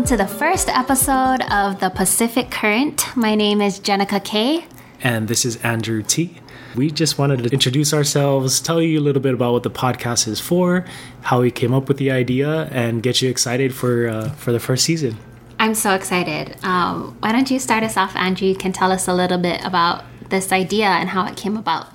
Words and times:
Welcome 0.00 0.16
to 0.16 0.24
the 0.24 0.34
first 0.34 0.70
episode 0.70 1.42
of 1.52 1.78
the 1.78 1.90
Pacific 1.90 2.50
Current. 2.50 3.14
My 3.14 3.34
name 3.34 3.60
is 3.60 3.78
Jeneka 3.78 4.24
Kay. 4.24 4.64
And 5.02 5.28
this 5.28 5.44
is 5.44 5.56
Andrew 5.56 6.02
T. 6.02 6.38
We 6.74 6.90
just 6.90 7.18
wanted 7.18 7.42
to 7.42 7.50
introduce 7.50 7.92
ourselves, 7.92 8.62
tell 8.62 8.80
you 8.80 8.98
a 8.98 9.02
little 9.02 9.20
bit 9.20 9.34
about 9.34 9.52
what 9.52 9.62
the 9.62 9.70
podcast 9.70 10.26
is 10.26 10.40
for, 10.40 10.86
how 11.20 11.42
we 11.42 11.50
came 11.50 11.74
up 11.74 11.86
with 11.86 11.98
the 11.98 12.10
idea, 12.10 12.70
and 12.72 13.02
get 13.02 13.20
you 13.20 13.28
excited 13.28 13.74
for 13.74 14.08
uh, 14.08 14.30
for 14.30 14.52
the 14.52 14.58
first 14.58 14.86
season. 14.86 15.18
I'm 15.58 15.74
so 15.74 15.92
excited. 15.92 16.56
Um, 16.64 17.14
why 17.20 17.32
don't 17.32 17.50
you 17.50 17.58
start 17.58 17.84
us 17.84 17.98
off, 17.98 18.16
Andrew? 18.16 18.48
You 18.48 18.56
can 18.56 18.72
tell 18.72 18.90
us 18.92 19.06
a 19.06 19.12
little 19.12 19.36
bit 19.36 19.62
about 19.66 20.04
this 20.30 20.50
idea 20.50 20.86
and 20.86 21.10
how 21.10 21.26
it 21.26 21.36
came 21.36 21.58
about. 21.58 21.88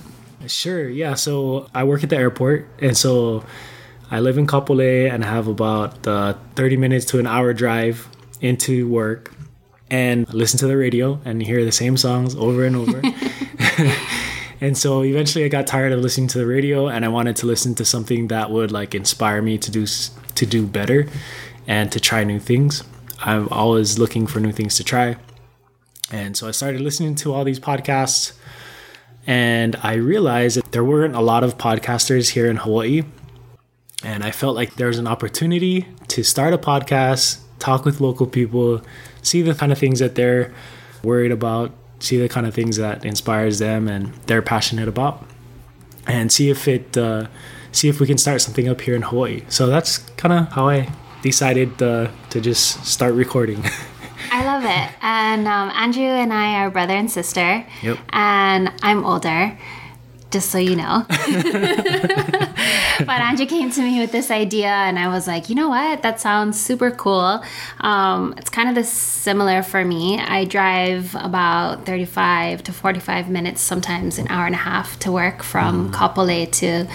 Sure. 0.46 0.88
Yeah. 0.88 1.16
So 1.16 1.72
I 1.74 1.84
work 1.84 2.04
at 2.04 2.12
the 2.12 2.18
airport, 2.18 2.68
and 2.78 2.96
so 2.96 3.44
I 4.12 4.20
live 4.20 4.38
in 4.38 4.46
Kapolei 4.46 5.12
and 5.12 5.24
have 5.24 5.48
about 5.48 6.06
uh, 6.08 6.36
30 6.56 6.78
minutes 6.78 7.06
to 7.08 7.20
an 7.20 7.28
hour 7.28 7.54
drive 7.54 8.08
into 8.42 8.88
work 8.88 9.34
and 9.90 10.32
listen 10.34 10.60
to 10.60 10.68
the 10.68 10.78
radio 10.78 11.20
and 11.26 11.42
hear 11.42 11.66
the 11.66 11.72
same 11.72 11.98
songs 11.98 12.36
over 12.36 12.66
and 12.66 12.76
over. 12.76 13.02
and 14.62 14.78
so 14.78 15.04
eventually 15.04 15.46
I 15.46 15.48
got 15.48 15.68
tired 15.68 15.92
of 15.92 16.00
listening 16.00 16.28
to 16.30 16.38
the 16.38 16.46
radio 16.46 16.88
and 16.88 17.04
I 17.04 17.08
wanted 17.08 17.36
to 17.38 17.46
listen 17.46 17.76
to 17.76 17.86
something 17.86 18.28
that 18.28 18.52
would 18.52 18.72
like 18.72 18.96
inspire 18.96 19.42
me 19.42 19.58
to 19.58 19.72
do 19.72 19.86
to 19.86 20.46
do 20.46 20.68
better 20.68 21.08
and 21.68 21.92
to 21.92 22.00
try 22.00 22.24
new 22.24 22.40
things. 22.40 22.84
I'm 23.20 23.48
always 23.50 23.98
looking 23.98 24.28
for 24.28 24.40
new 24.40 24.52
things 24.52 24.76
to 24.78 24.84
try. 24.84 25.18
And 26.12 26.38
so 26.38 26.48
I 26.48 26.52
started 26.52 26.82
listening 26.82 27.16
to 27.16 27.34
all 27.34 27.44
these 27.44 27.60
podcasts 27.60 28.34
and 29.26 29.76
I 29.82 29.96
realized 29.96 30.58
that 30.58 30.72
there 30.72 30.84
weren't 30.84 31.16
a 31.16 31.22
lot 31.22 31.44
of 31.44 31.58
podcasters 31.58 32.30
here 32.32 32.48
in 32.50 32.58
Hawaii 32.58 33.04
and 34.06 34.24
I 34.24 34.30
felt 34.30 34.56
like 34.56 34.76
there 34.76 34.88
was 34.88 35.00
an 35.00 35.08
opportunity 35.08 35.88
to 36.10 36.24
start 36.24 36.54
a 36.54 36.60
podcast, 36.60 37.40
talk 37.58 37.86
with 37.86 38.00
local 38.00 38.28
people, 38.28 38.82
see 39.24 39.42
the 39.42 39.56
kind 39.56 39.72
of 39.72 39.80
things 39.80 39.98
that 40.00 40.14
they're 40.14 40.54
worried 41.04 41.32
about, 41.32 41.72
see 42.00 42.18
the 42.18 42.30
kind 42.30 42.46
of 42.46 42.54
things 42.54 42.78
that 42.78 43.04
inspires 43.04 43.58
them 43.58 43.88
and 43.88 44.14
they're 44.28 44.44
passionate 44.44 44.88
about, 44.88 45.26
and 46.06 46.32
see 46.32 46.52
if 46.52 46.68
it 46.68 46.96
uh, 46.96 47.26
see 47.72 47.90
if 47.90 48.00
we 48.00 48.06
can 48.06 48.20
start 48.20 48.42
something 48.42 48.70
up 48.70 48.80
here 48.80 48.96
in 48.96 49.02
Hawaii. 49.02 49.42
So 49.50 49.66
that's 49.66 49.98
kind 50.18 50.34
of 50.34 50.54
how 50.54 50.70
I 50.70 50.88
decided 51.24 51.82
uh, 51.82 52.12
to 52.30 52.40
just 52.40 52.86
start 52.86 53.16
recording. 53.16 53.64
I 54.32 54.46
love 54.46 54.64
it. 54.64 54.96
And 55.02 55.48
um, 55.48 55.70
Andrew 55.72 56.04
and 56.04 56.32
I 56.32 56.64
are 56.64 56.70
brother 56.70 56.94
and 56.94 57.10
sister. 57.10 57.66
Yep. 57.82 57.98
And 58.12 58.72
I'm 58.84 59.04
older 59.04 59.58
just 60.32 60.52
so 60.52 60.58
you 60.58 60.76
know. 60.76 61.06
but 63.00 63.22
Andrew 63.22 63.46
came 63.46 63.72
to 63.72 63.82
me 63.82 64.00
with 64.00 64.12
this 64.12 64.32
idea, 64.32 64.68
and 64.68 64.98
I 64.98 65.08
was 65.10 65.28
like, 65.28 65.50
you 65.50 65.56
know 65.56 65.70
what? 65.70 66.02
That 66.02 66.20
sounds 66.20 66.60
super 66.60 66.92
cool. 66.92 67.44
Um, 67.82 68.34
it's 68.38 68.50
kind 68.50 68.70
of 68.70 68.76
this 68.76 68.92
similar 68.92 69.64
for 69.64 69.84
me. 69.84 70.20
I 70.20 70.46
drive 70.46 71.16
about 71.16 71.86
35 71.86 72.64
to 72.64 72.74
45 72.74 73.30
minutes, 73.30 73.62
sometimes 73.62 74.18
an 74.18 74.28
hour 74.30 74.46
and 74.46 74.56
a 74.56 74.60
half 74.60 74.98
to 75.00 75.12
work 75.12 75.44
from 75.44 75.92
mm. 75.92 75.94
Kapolei 75.94 76.50
to 76.54 76.88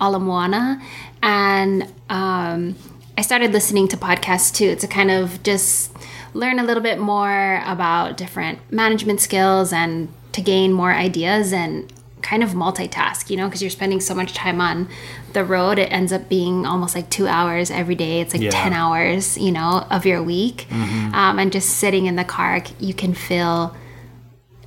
Ala 0.00 0.20
Moana. 0.20 0.82
And 1.22 1.84
um, 2.10 2.76
I 3.16 3.22
started 3.22 3.52
listening 3.52 3.88
to 3.88 3.96
podcasts 3.96 4.54
too 4.54 4.76
to 4.76 4.86
kind 4.86 5.10
of 5.10 5.42
just 5.42 5.96
learn 6.34 6.58
a 6.58 6.64
little 6.64 6.82
bit 6.82 6.98
more 6.98 7.62
about 7.64 8.18
different 8.18 8.58
management 8.70 9.20
skills 9.20 9.72
and 9.72 10.08
to 10.32 10.42
gain 10.42 10.72
more 10.72 10.92
ideas 10.92 11.52
and 11.52 11.90
kind 12.26 12.42
of 12.42 12.50
multitask, 12.50 13.30
you 13.30 13.36
know, 13.36 13.46
because 13.46 13.62
you're 13.62 13.70
spending 13.70 14.00
so 14.00 14.12
much 14.12 14.34
time 14.34 14.60
on 14.60 14.88
the 15.32 15.44
road. 15.44 15.78
It 15.78 15.92
ends 15.92 16.12
up 16.12 16.28
being 16.28 16.66
almost 16.66 16.96
like 16.96 17.08
two 17.08 17.28
hours 17.28 17.70
every 17.70 17.94
day. 17.94 18.20
It's 18.20 18.34
like 18.34 18.42
yeah. 18.42 18.50
10 18.50 18.72
hours, 18.72 19.38
you 19.38 19.52
know, 19.52 19.86
of 19.92 20.04
your 20.04 20.20
week. 20.22 20.66
Mm-hmm. 20.68 21.14
Um, 21.14 21.38
and 21.38 21.52
just 21.52 21.68
sitting 21.70 22.06
in 22.06 22.16
the 22.16 22.24
car, 22.24 22.62
you 22.80 22.94
can 22.94 23.14
feel 23.14 23.76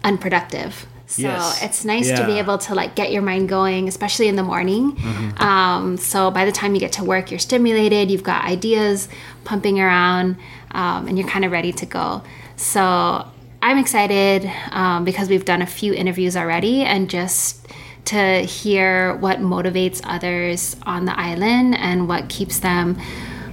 unproductive. 0.06 0.88
So 1.08 1.24
yes. 1.24 1.62
it's 1.62 1.84
nice 1.84 2.08
yeah. 2.08 2.22
to 2.22 2.25
be 2.25 2.40
able 2.40 2.59
to 2.59 2.75
like 2.75 2.96
get 2.96 3.12
your 3.12 3.24
mind 3.24 3.50
going, 3.50 3.90
especially 3.90 4.30
in 4.30 4.38
the 4.38 4.44
morning. 4.44 4.94
Mm-hmm. 4.94 5.42
Um, 5.44 5.98
so 5.98 6.31
by 6.31 6.46
the 6.46 6.53
time 6.53 6.75
you 6.75 6.80
get 6.80 6.94
to 6.94 7.03
work, 7.03 7.30
you're 7.30 7.40
stimulated, 7.40 8.09
you've 8.09 8.24
got 8.24 8.46
ideas 8.46 9.09
pumping 9.44 9.81
around, 9.81 10.38
um, 10.72 11.08
and 11.09 11.18
you're 11.18 11.28
kind 11.28 11.44
of 11.44 11.52
ready 11.52 11.74
to 11.74 11.86
go. 11.86 12.22
So 12.56 13.28
I'm 13.62 13.78
excited 13.78 14.50
um, 14.72 15.03
because 15.03 15.30
we've 15.30 15.46
done 15.46 15.62
a 15.62 15.68
few 15.68 15.94
interviews 15.94 16.38
already 16.38 16.84
and 16.84 17.09
just 17.09 17.68
to 18.06 18.42
hear 18.42 19.16
what 19.18 19.40
motivates 19.40 20.02
others 20.03 20.75
on 20.84 21.06
the 21.06 21.20
island 21.20 21.75
and 21.75 22.08
what 22.08 22.30
keeps 22.30 22.59
them 22.59 22.98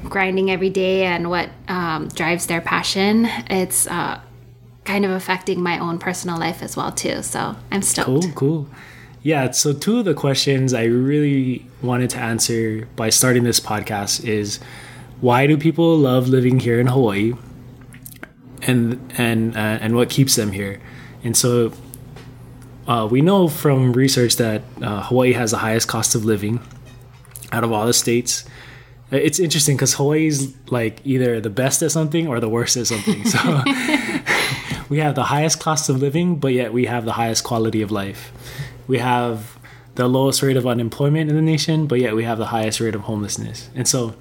grinding 0.04 0.50
every 0.50 0.70
day 0.70 1.04
and 1.04 1.28
what 1.28 1.50
um, 1.68 2.08
drives 2.08 2.46
their 2.46 2.60
passion. 2.60 3.26
It's 3.50 3.86
uh, 3.86 4.20
kind 4.84 5.04
of 5.04 5.10
affecting 5.10 5.62
my 5.62 5.78
own 5.78 5.98
personal 5.98 6.38
life 6.38 6.62
as 6.62 6.76
well 6.76 6.92
too. 6.92 7.22
So 7.22 7.56
I'm 7.70 7.82
stoked. 7.82 8.06
Cool, 8.06 8.32
cool. 8.32 8.68
Yeah. 9.22 9.50
So 9.50 9.72
two 9.72 9.98
of 9.98 10.04
the 10.04 10.14
questions 10.14 10.72
I 10.72 10.84
really 10.84 11.66
wanted 11.82 12.10
to 12.10 12.18
answer 12.18 12.88
by 12.94 13.10
starting 13.10 13.42
this 13.42 13.58
podcast 13.58 14.24
is 14.24 14.60
why 15.20 15.46
do 15.46 15.56
people 15.56 15.98
love 15.98 16.28
living 16.28 16.60
here 16.60 16.78
in 16.78 16.86
Hawaii? 16.86 17.34
And 18.66 19.12
and 19.16 19.56
uh, 19.56 19.78
and 19.80 19.94
what 19.94 20.10
keeps 20.10 20.36
them 20.36 20.52
here. 20.52 20.80
And 21.24 21.36
so 21.36 21.72
uh, 22.86 23.08
we 23.10 23.20
know 23.20 23.48
from 23.48 23.92
research 23.92 24.36
that 24.36 24.62
uh, 24.80 25.02
Hawaii 25.02 25.32
has 25.32 25.50
the 25.50 25.58
highest 25.58 25.88
cost 25.88 26.14
of 26.14 26.24
living 26.24 26.60
out 27.52 27.64
of 27.64 27.72
all 27.72 27.86
the 27.86 27.94
states. 27.94 28.44
It's 29.10 29.38
interesting 29.38 29.76
because 29.76 29.94
Hawaii 29.94 30.26
is 30.26 30.54
like 30.68 31.00
either 31.04 31.40
the 31.40 31.50
best 31.50 31.80
at 31.82 31.92
something 31.92 32.26
or 32.26 32.40
the 32.40 32.48
worst 32.48 32.76
at 32.76 32.88
something. 32.88 33.24
So 33.24 33.38
we 34.88 34.98
have 34.98 35.14
the 35.14 35.24
highest 35.24 35.60
cost 35.60 35.88
of 35.88 35.98
living, 36.00 36.36
but 36.36 36.52
yet 36.52 36.72
we 36.72 36.86
have 36.86 37.04
the 37.04 37.12
highest 37.12 37.44
quality 37.44 37.82
of 37.82 37.90
life. 37.90 38.32
We 38.86 38.98
have 38.98 39.58
the 39.94 40.08
lowest 40.08 40.42
rate 40.42 40.56
of 40.56 40.66
unemployment 40.66 41.30
in 41.30 41.36
the 41.36 41.42
nation, 41.42 41.86
but 41.86 42.00
yet 42.00 42.14
we 42.14 42.24
have 42.24 42.38
the 42.38 42.46
highest 42.46 42.80
rate 42.80 42.94
of 42.94 43.02
homelessness. 43.02 43.70
And 43.74 43.88
so 43.88 44.14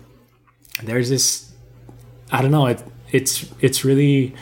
there's 0.84 1.10
this, 1.10 1.52
I 2.32 2.42
don't 2.42 2.52
know, 2.52 2.68
it, 2.68 2.84
it's 3.16 3.50
it's 3.62 3.86
really 3.86 4.36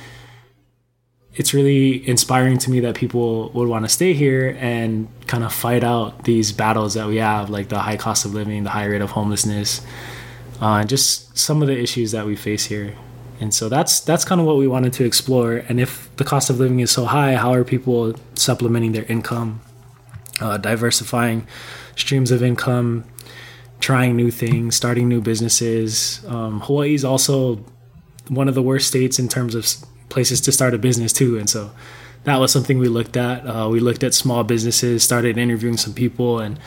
it's 1.35 1.53
really 1.53 2.07
inspiring 2.07 2.57
to 2.59 2.69
me 2.69 2.79
that 2.81 2.95
people 2.95 3.49
would 3.53 3.67
want 3.67 3.85
to 3.85 3.89
stay 3.89 4.13
here 4.13 4.55
and 4.59 5.07
kind 5.25 5.43
of 5.43 5.51
fight 5.51 5.83
out 5.83 6.25
these 6.25 6.51
battles 6.51 6.93
that 6.93 7.07
we 7.07 7.17
have, 7.17 7.49
like 7.49 7.69
the 7.69 7.79
high 7.79 7.97
cost 7.97 8.23
of 8.25 8.33
living, 8.33 8.63
the 8.63 8.69
high 8.69 8.85
rate 8.85 9.01
of 9.01 9.11
homelessness, 9.11 9.81
uh, 10.61 10.77
and 10.81 10.89
just 10.89 11.35
some 11.35 11.61
of 11.63 11.67
the 11.67 11.77
issues 11.77 12.11
that 12.11 12.25
we 12.25 12.35
face 12.35 12.65
here. 12.65 12.93
And 13.39 13.51
so 13.53 13.67
that's 13.67 13.99
that's 13.99 14.25
kind 14.25 14.39
of 14.39 14.47
what 14.47 14.57
we 14.57 14.67
wanted 14.67 14.93
to 14.93 15.05
explore. 15.05 15.53
And 15.67 15.79
if 15.79 16.15
the 16.17 16.23
cost 16.23 16.49
of 16.49 16.59
living 16.59 16.79
is 16.81 16.91
so 16.91 17.05
high, 17.05 17.35
how 17.35 17.53
are 17.53 17.63
people 17.63 18.13
supplementing 18.35 18.91
their 18.91 19.05
income, 19.05 19.61
uh, 20.39 20.57
diversifying 20.57 21.47
streams 21.95 22.29
of 22.29 22.43
income, 22.43 23.05
trying 23.79 24.15
new 24.15 24.29
things, 24.29 24.75
starting 24.75 25.09
new 25.09 25.19
businesses? 25.19 26.23
Um, 26.27 26.61
Hawaii 26.61 26.93
is 26.93 27.03
also 27.03 27.65
one 28.29 28.47
of 28.47 28.55
the 28.55 28.61
worst 28.61 28.87
states 28.87 29.19
in 29.19 29.27
terms 29.27 29.55
of 29.55 29.67
places 30.09 30.41
to 30.41 30.51
start 30.51 30.73
a 30.73 30.77
business 30.77 31.11
too. 31.11 31.37
And 31.37 31.49
so 31.49 31.71
that 32.23 32.37
was 32.39 32.51
something 32.51 32.77
we 32.79 32.87
looked 32.87 33.17
at. 33.17 33.45
Uh, 33.45 33.69
we 33.69 33.79
looked 33.79 34.03
at 34.03 34.13
small 34.13 34.43
businesses, 34.43 35.03
started 35.03 35.37
interviewing 35.37 35.77
some 35.77 35.93
people, 35.93 36.39
and 36.39 36.59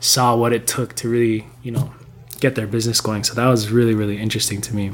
saw 0.00 0.36
what 0.36 0.52
it 0.52 0.66
took 0.66 0.94
to 0.96 1.08
really, 1.08 1.46
you 1.62 1.70
know, 1.70 1.92
get 2.40 2.54
their 2.54 2.66
business 2.66 3.00
going. 3.00 3.24
So 3.24 3.34
that 3.34 3.46
was 3.46 3.70
really, 3.70 3.94
really 3.94 4.18
interesting 4.18 4.60
to 4.62 4.74
me. 4.74 4.92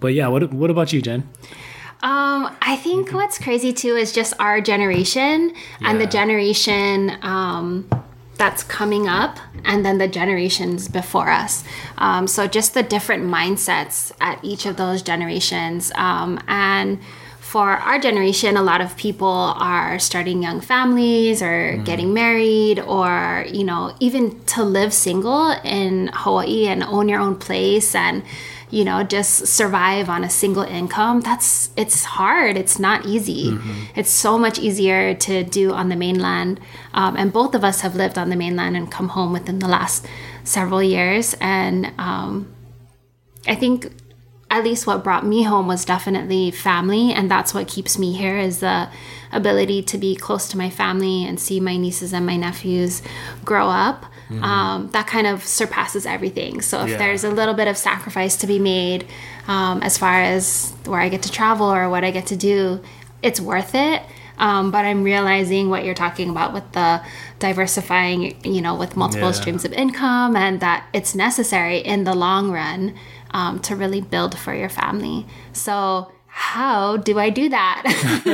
But 0.00 0.14
yeah, 0.14 0.28
what 0.28 0.52
what 0.52 0.70
about 0.70 0.92
you, 0.92 1.02
Jen? 1.02 1.28
Um, 2.02 2.56
I 2.62 2.76
think 2.76 3.12
what's 3.12 3.38
crazy 3.38 3.74
too 3.74 3.94
is 3.94 4.12
just 4.12 4.32
our 4.38 4.62
generation 4.62 5.52
yeah. 5.80 5.90
and 5.90 6.00
the 6.00 6.06
generation 6.06 7.12
um, 7.20 7.88
that's 8.40 8.62
coming 8.64 9.06
up 9.06 9.38
and 9.66 9.84
then 9.84 9.98
the 9.98 10.08
generations 10.08 10.88
before 10.88 11.28
us. 11.28 11.62
Um, 11.98 12.26
so 12.26 12.46
just 12.46 12.72
the 12.72 12.82
different 12.82 13.22
mindsets 13.24 14.12
at 14.18 14.42
each 14.42 14.64
of 14.64 14.78
those 14.78 15.02
generations. 15.02 15.92
Um, 15.94 16.40
and 16.48 16.98
for 17.38 17.68
our 17.68 17.98
generation, 17.98 18.56
a 18.56 18.62
lot 18.62 18.80
of 18.80 18.96
people 18.96 19.28
are 19.28 19.98
starting 19.98 20.42
young 20.42 20.62
families 20.62 21.42
or 21.42 21.76
mm. 21.76 21.84
getting 21.84 22.14
married 22.14 22.78
or, 22.80 23.44
you 23.46 23.64
know, 23.64 23.94
even 24.00 24.42
to 24.46 24.64
live 24.64 24.94
single 24.94 25.50
in 25.62 26.08
Hawaii 26.14 26.66
and 26.66 26.82
own 26.82 27.10
your 27.10 27.20
own 27.20 27.36
place 27.36 27.94
and 27.94 28.22
you 28.70 28.84
know 28.84 29.02
just 29.02 29.46
survive 29.46 30.08
on 30.08 30.24
a 30.24 30.30
single 30.30 30.62
income 30.62 31.20
that's 31.20 31.70
it's 31.76 32.04
hard. 32.04 32.56
It's 32.56 32.78
not 32.78 33.06
easy. 33.06 33.50
Mm-hmm. 33.50 33.84
it's 33.96 34.10
so 34.10 34.38
much 34.38 34.58
easier 34.58 35.14
to 35.14 35.44
do 35.44 35.72
on 35.72 35.88
the 35.88 35.96
mainland. 35.96 36.60
Um, 36.92 37.16
and 37.16 37.32
both 37.32 37.54
of 37.54 37.64
us 37.64 37.80
have 37.80 37.94
lived 37.94 38.18
on 38.18 38.30
the 38.30 38.36
mainland 38.36 38.76
and 38.76 38.90
come 38.90 39.08
home 39.10 39.32
within 39.32 39.58
the 39.58 39.68
last 39.68 40.06
several 40.44 40.82
years. 40.82 41.34
And 41.40 41.92
um, 41.98 42.52
i 43.46 43.54
think 43.54 43.90
at 44.50 44.64
least 44.64 44.86
what 44.86 45.04
brought 45.04 45.24
me 45.24 45.44
home 45.44 45.68
was 45.68 45.84
definitely 45.84 46.50
family. 46.50 47.12
And 47.12 47.30
that's 47.30 47.54
what 47.54 47.68
keeps 47.68 47.96
me 47.98 48.12
here 48.12 48.36
is 48.36 48.58
the 48.58 48.88
ability 49.30 49.82
to 49.84 49.96
be 49.96 50.16
close 50.16 50.48
to 50.48 50.58
my 50.58 50.68
family 50.68 51.24
and 51.24 51.38
see 51.38 51.60
my 51.60 51.76
nieces 51.76 52.12
and 52.12 52.26
my 52.26 52.36
nephews 52.36 53.00
grow 53.44 53.68
up 53.68 54.06
um, 54.42 54.88
that 54.92 55.06
kind 55.06 55.26
of 55.26 55.44
surpasses 55.44 56.06
everything. 56.06 56.60
So 56.60 56.82
if 56.82 56.90
Yeah. 56.90 56.96
there's 56.98 57.24
a 57.24 57.30
little 57.30 57.54
bit 57.54 57.66
of 57.68 57.76
sacrifice 57.76 58.36
to 58.36 58.46
be 58.46 58.58
made 58.58 59.06
um, 59.48 59.82
as 59.82 59.98
far 59.98 60.20
as 60.22 60.72
where 60.84 61.00
I 61.00 61.08
get 61.08 61.22
to 61.22 61.30
travel 61.32 61.66
or 61.72 61.88
what 61.90 62.04
I 62.04 62.10
get 62.10 62.26
to 62.26 62.36
do, 62.36 62.80
it's 63.22 63.40
worth 63.40 63.74
it. 63.74 64.02
Um, 64.38 64.70
but 64.70 64.86
I'm 64.86 65.02
realizing 65.02 65.68
what 65.68 65.84
you're 65.84 65.94
talking 65.94 66.30
about 66.30 66.54
with 66.54 66.70
the 66.72 67.02
diversifying, 67.40 68.36
you 68.44 68.60
know, 68.62 68.74
with 68.74 68.96
multiple 68.96 69.28
Yeah. 69.28 69.32
streams 69.40 69.64
of 69.66 69.72
income, 69.72 70.36
and 70.36 70.60
that 70.60 70.84
it's 70.94 71.14
necessary 71.14 71.78
in 71.78 72.04
the 72.04 72.14
long 72.14 72.50
run 72.50 72.94
um, 73.32 73.58
to 73.60 73.76
really 73.76 74.00
build 74.00 74.38
for 74.38 74.54
your 74.54 74.68
family. 74.70 75.26
So, 75.52 76.10
how 76.32 76.96
do 76.96 77.18
I 77.18 77.30
do 77.30 77.48
that? 77.48 77.82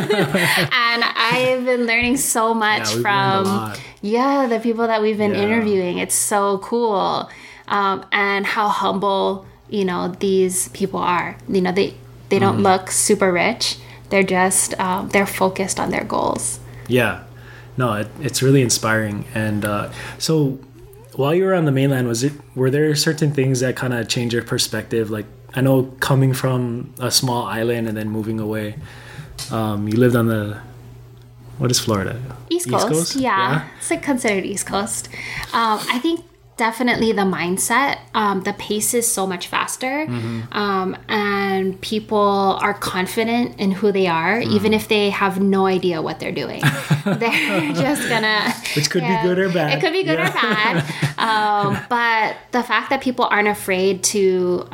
and 0.73 1.05
I've 1.05 1.65
been 1.65 1.87
learning 1.87 2.17
so 2.19 2.55
much 2.55 2.91
Yeah, 2.91 2.97
we've 2.97 3.05
learned 3.05 3.47
a 3.47 3.77
from 3.77 3.83
yeah 4.03 4.47
the 4.47 4.61
people 4.61 4.87
that 4.87 5.03
we've 5.03 5.19
been 5.19 5.35
Yeah. 5.35 5.43
interviewing. 5.43 5.99
It's 5.99 6.15
so 6.15 6.59
cool, 6.59 7.29
um, 7.69 8.05
and 8.13 8.47
how 8.47 8.69
humble 8.69 9.47
you 9.69 9.85
know 9.85 10.09
these 10.21 10.69
people 10.71 11.01
are. 11.01 11.37
You 11.49 11.61
know 11.61 11.73
they 11.73 11.95
they 12.29 12.39
don't 12.39 12.63
look 12.63 12.91
super 12.91 13.33
rich. 13.33 13.77
They're 14.11 14.23
just 14.23 14.79
um, 14.79 15.09
they're 15.09 15.27
focused 15.27 15.81
on 15.81 15.91
their 15.91 16.05
goals. 16.05 16.61
Yeah, 16.89 17.25
no, 17.77 17.95
it, 17.95 18.09
it's 18.21 18.43
really 18.43 18.63
inspiring. 18.63 19.25
And 19.35 19.65
uh, 19.65 19.91
so, 20.19 20.59
while 21.17 21.35
you 21.35 21.45
were 21.45 21.55
on 21.55 21.65
the 21.65 21.73
mainland, 21.73 22.07
was 22.07 22.23
it 22.23 22.33
were 22.55 22.71
there 22.71 22.95
certain 22.95 23.33
things 23.33 23.61
that 23.61 23.75
kind 23.75 23.93
of 23.93 24.07
changed 24.09 24.33
your 24.33 24.45
perspective? 24.45 25.11
Like 25.11 25.27
I 25.57 25.63
know 25.63 25.85
coming 26.01 26.35
from 26.35 26.93
a 27.01 27.11
small 27.11 27.45
island 27.47 27.89
and 27.89 27.97
then 27.97 28.09
moving 28.11 28.39
away, 28.39 28.77
um, 29.51 29.89
you 29.89 29.97
lived 29.97 30.15
on 30.15 30.27
the 30.29 30.61
what 31.59 31.71
is 31.71 31.81
Florida? 31.81 32.21
East 32.51 32.69
Coast, 32.71 33.17
yeah. 33.17 33.67
It's 33.79 33.91
like 33.91 34.03
considered 34.03 34.45
East 34.45 34.67
Coast. 34.67 35.09
Um, 35.55 35.81
I 35.91 35.99
think 36.03 36.21
definitely 36.59 37.13
the 37.13 37.23
mindset, 37.23 37.99
um, 38.15 38.43
the 38.43 38.53
pace 38.55 38.93
is 38.93 39.11
so 39.11 39.27
much 39.27 39.47
faster, 39.47 40.07
um, 40.53 40.95
and 41.09 41.81
people 41.81 42.59
are 42.61 42.75
confident 42.75 43.59
in 43.59 43.71
who 43.71 43.91
they 43.93 44.07
are, 44.07 44.39
even 44.41 44.75
if 44.75 44.89
they 44.89 45.09
have 45.09 45.41
no 45.41 45.65
idea 45.67 46.03
what 46.03 46.21
they're 46.21 46.33
doing. 46.33 46.61
they're 47.07 47.73
just 47.73 48.07
gonna. 48.11 48.53
Which 48.75 48.91
could 48.91 49.03
be 49.03 49.17
good 49.23 49.39
or 49.39 49.49
bad. 49.51 49.79
It 49.79 49.81
could 49.81 49.93
be 49.95 50.03
good 50.03 50.19
Yeah. 50.19 50.29
or 50.29 50.33
bad. 50.35 50.85
Um, 51.19 51.79
but 51.89 52.37
the 52.53 52.63
fact 52.63 52.91
that 52.91 53.01
people 53.01 53.25
aren't 53.25 53.49
afraid 53.49 54.05
to. 54.13 54.69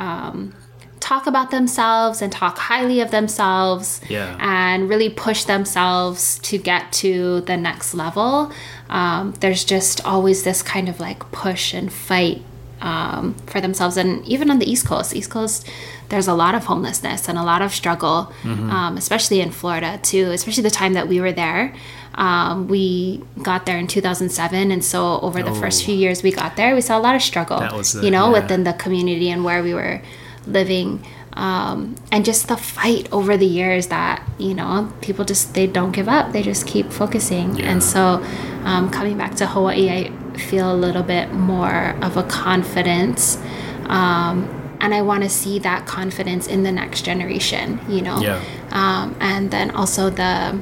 Talk 1.12 1.26
about 1.26 1.50
themselves 1.50 2.22
and 2.22 2.32
talk 2.32 2.56
highly 2.56 3.00
of 3.02 3.10
themselves 3.10 4.00
Yeah. 4.08 4.34
and 4.40 4.88
really 4.88 5.10
push 5.10 5.44
themselves 5.44 6.38
to 6.48 6.56
get 6.56 6.90
to 7.04 7.42
the 7.42 7.54
next 7.58 7.92
level. 7.92 8.50
Um, 8.88 9.34
there's 9.40 9.62
just 9.62 10.02
always 10.06 10.42
this 10.44 10.62
kind 10.62 10.88
of 10.88 11.00
like 11.00 11.20
push 11.30 11.74
and 11.74 11.92
fight 11.92 12.40
um, 12.80 13.34
for 13.46 13.60
themselves. 13.60 13.98
And 13.98 14.24
even 14.26 14.50
on 14.50 14.58
the 14.58 14.64
East 14.72 14.86
Coast, 14.86 15.14
East 15.14 15.28
Coast, 15.28 15.68
there's 16.08 16.28
a 16.28 16.32
lot 16.32 16.54
of 16.54 16.64
homelessness 16.64 17.28
and 17.28 17.36
a 17.36 17.42
lot 17.42 17.60
of 17.60 17.74
struggle, 17.74 18.32
um, 18.44 18.96
especially 18.96 19.42
in 19.42 19.50
Florida 19.50 20.00
too, 20.02 20.30
especially 20.30 20.62
the 20.62 20.70
time 20.70 20.94
that 20.94 21.08
we 21.08 21.20
were 21.20 21.32
there. 21.32 21.74
Um, 22.14 22.68
we 22.68 23.22
got 23.42 23.66
there 23.66 23.76
in 23.76 23.86
2007, 23.86 24.70
and 24.70 24.82
so 24.82 25.20
over 25.20 25.42
the 25.42 25.54
first 25.54 25.82
Oh. 25.82 25.86
few 25.86 25.94
years 25.94 26.22
we 26.22 26.32
got 26.32 26.56
there, 26.56 26.74
we 26.74 26.80
saw 26.80 26.96
a 26.98 27.04
lot 27.06 27.14
of 27.14 27.20
struggle, 27.22 27.58
the- 27.60 28.00
you 28.02 28.10
know, 28.10 28.26
yeah. 28.28 28.40
within 28.40 28.64
the 28.64 28.72
community 28.72 29.28
and 29.30 29.44
where 29.44 29.62
we 29.62 29.74
were 29.74 30.00
living 30.46 31.04
um, 31.34 31.94
and 32.10 32.24
just 32.24 32.48
the 32.48 32.56
fight 32.56 33.10
over 33.12 33.36
the 33.36 33.46
years 33.46 33.86
that 33.86 34.22
you 34.38 34.54
know 34.54 34.92
people 35.00 35.24
just 35.24 35.54
they 35.54 35.66
don't 35.66 35.92
give 35.92 36.08
up 36.08 36.32
they 36.32 36.42
just 36.42 36.66
keep 36.66 36.90
focusing 36.92 37.56
Yeah. 37.56 37.70
and 37.72 37.82
so 37.82 38.22
um, 38.64 38.90
coming 38.90 39.16
back 39.16 39.34
to 39.36 39.46
hawaii 39.46 39.88
i 39.90 40.36
feel 40.36 40.72
a 40.72 40.76
little 40.76 41.02
bit 41.02 41.32
more 41.32 41.90
of 42.02 42.16
a 42.16 42.22
confidence 42.24 43.38
um, 43.86 44.48
and 44.80 44.92
i 44.94 45.00
want 45.02 45.22
to 45.22 45.28
see 45.28 45.58
that 45.60 45.86
confidence 45.86 46.46
in 46.46 46.62
the 46.64 46.72
next 46.72 47.02
generation 47.04 47.80
you 47.88 48.02
know 48.02 48.18
Yeah. 48.20 48.40
um, 48.70 49.16
and 49.20 49.50
then 49.50 49.70
also 49.70 50.10
the 50.10 50.58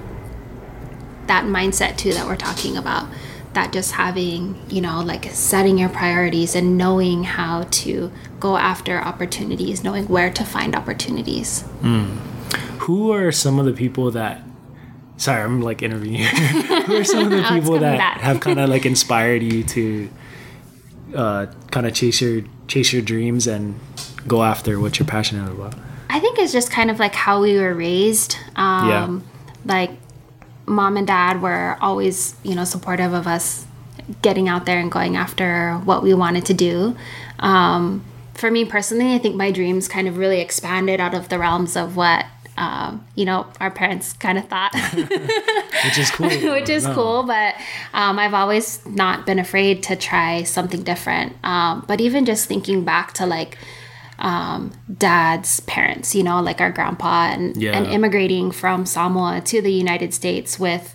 that 1.26 1.44
mindset 1.44 1.96
too 1.96 2.12
that 2.12 2.26
we're 2.26 2.36
talking 2.36 2.76
about 2.76 3.06
that 3.54 3.72
just 3.72 3.92
having 3.92 4.54
you 4.68 4.80
know 4.80 5.00
like 5.02 5.24
setting 5.32 5.76
your 5.78 5.88
priorities 5.88 6.54
and 6.54 6.78
knowing 6.78 7.24
how 7.24 7.64
to 7.70 8.10
go 8.38 8.56
after 8.56 8.98
opportunities 9.00 9.82
knowing 9.84 10.06
where 10.08 10.30
to 10.30 10.44
find 10.44 10.74
opportunities 10.76 11.64
Who 12.80 13.12
are 13.12 13.30
some 13.32 13.58
of 13.58 13.66
the 13.66 13.72
people 13.72 14.10
that? 14.12 14.42
Sorry, 15.16 15.42
I'm 15.42 15.60
like 15.60 15.82
interviewing 15.82 16.20
you. 16.20 16.24
Who 16.86 16.96
are 16.96 17.04
some 17.04 17.24
of 17.24 17.30
the 17.30 17.42
people 17.54 17.78
that 17.78 17.98
back. 17.98 18.20
have 18.20 18.40
kind 18.40 18.58
of 18.58 18.70
like 18.70 18.86
inspired 18.94 19.42
you 19.42 19.62
to 19.64 20.08
uh, 21.14 21.46
kind 21.70 21.86
of 21.86 21.92
chase 21.94 22.20
your 22.20 22.42
chase 22.68 22.92
your 22.92 23.02
dreams 23.02 23.46
and 23.46 23.78
go 24.26 24.42
after 24.42 24.80
what 24.80 24.98
you're 24.98 25.06
passionate 25.06 25.50
about? 25.50 25.74
i 26.08 26.18
think 26.18 26.38
it's 26.38 26.52
just 26.52 26.70
kind 26.72 26.90
of 26.90 26.98
like 26.98 27.14
how 27.14 27.40
we 27.40 27.56
were 27.58 27.74
raised 27.74 28.36
um, 28.56 28.88
Yeah. 28.88 29.20
like 29.74 29.90
mom 30.70 30.96
and 30.96 31.06
dad 31.06 31.42
were 31.42 31.76
always 31.80 32.34
you 32.42 32.54
know 32.54 32.64
supportive 32.64 33.12
of 33.12 33.26
us 33.26 33.66
getting 34.22 34.48
out 34.48 34.66
there 34.66 34.78
and 34.78 34.90
going 34.90 35.16
after 35.16 35.74
what 35.84 36.02
we 36.02 36.14
wanted 36.14 36.44
to 36.46 36.54
do 36.54 36.96
um, 37.40 38.04
for 38.34 38.50
me 38.50 38.64
personally 38.64 39.14
i 39.14 39.18
think 39.18 39.34
my 39.36 39.50
dreams 39.50 39.88
kind 39.88 40.08
of 40.08 40.16
really 40.16 40.40
expanded 40.40 40.98
out 41.00 41.14
of 41.14 41.28
the 41.28 41.38
realms 41.38 41.76
of 41.76 41.96
what 41.96 42.24
um, 42.56 43.06
you 43.14 43.24
know 43.24 43.46
our 43.60 43.70
parents 43.70 44.12
kind 44.14 44.36
of 44.38 44.46
thought 44.48 44.72
Which 45.84 45.98
is 45.98 46.10
cool. 46.10 46.28
which 46.52 46.68
is 46.68 46.84
No. 46.84 46.94
cool. 46.94 47.22
But 47.22 47.54
um, 47.94 48.18
I've 48.18 48.34
always 48.34 48.84
not 48.84 49.24
been 49.24 49.38
afraid 49.38 49.82
to 49.84 49.96
try 49.96 50.42
something 50.42 50.82
different. 50.82 51.42
Um, 51.42 51.84
but 51.88 52.02
even 52.02 52.26
just 52.26 52.46
thinking 52.48 52.84
back 52.84 53.14
to 53.14 53.24
like 53.24 53.56
um, 54.20 54.72
dad's 54.98 55.60
parents, 55.60 56.14
you 56.14 56.22
know, 56.22 56.40
like 56.40 56.60
our 56.60 56.70
grandpa, 56.70 57.30
and, 57.32 57.56
Yeah. 57.56 57.72
and 57.76 57.86
immigrating 57.86 58.50
from 58.52 58.86
Samoa 58.86 59.40
to 59.46 59.60
the 59.62 59.72
United 59.72 60.14
States 60.14 60.58
with. 60.58 60.94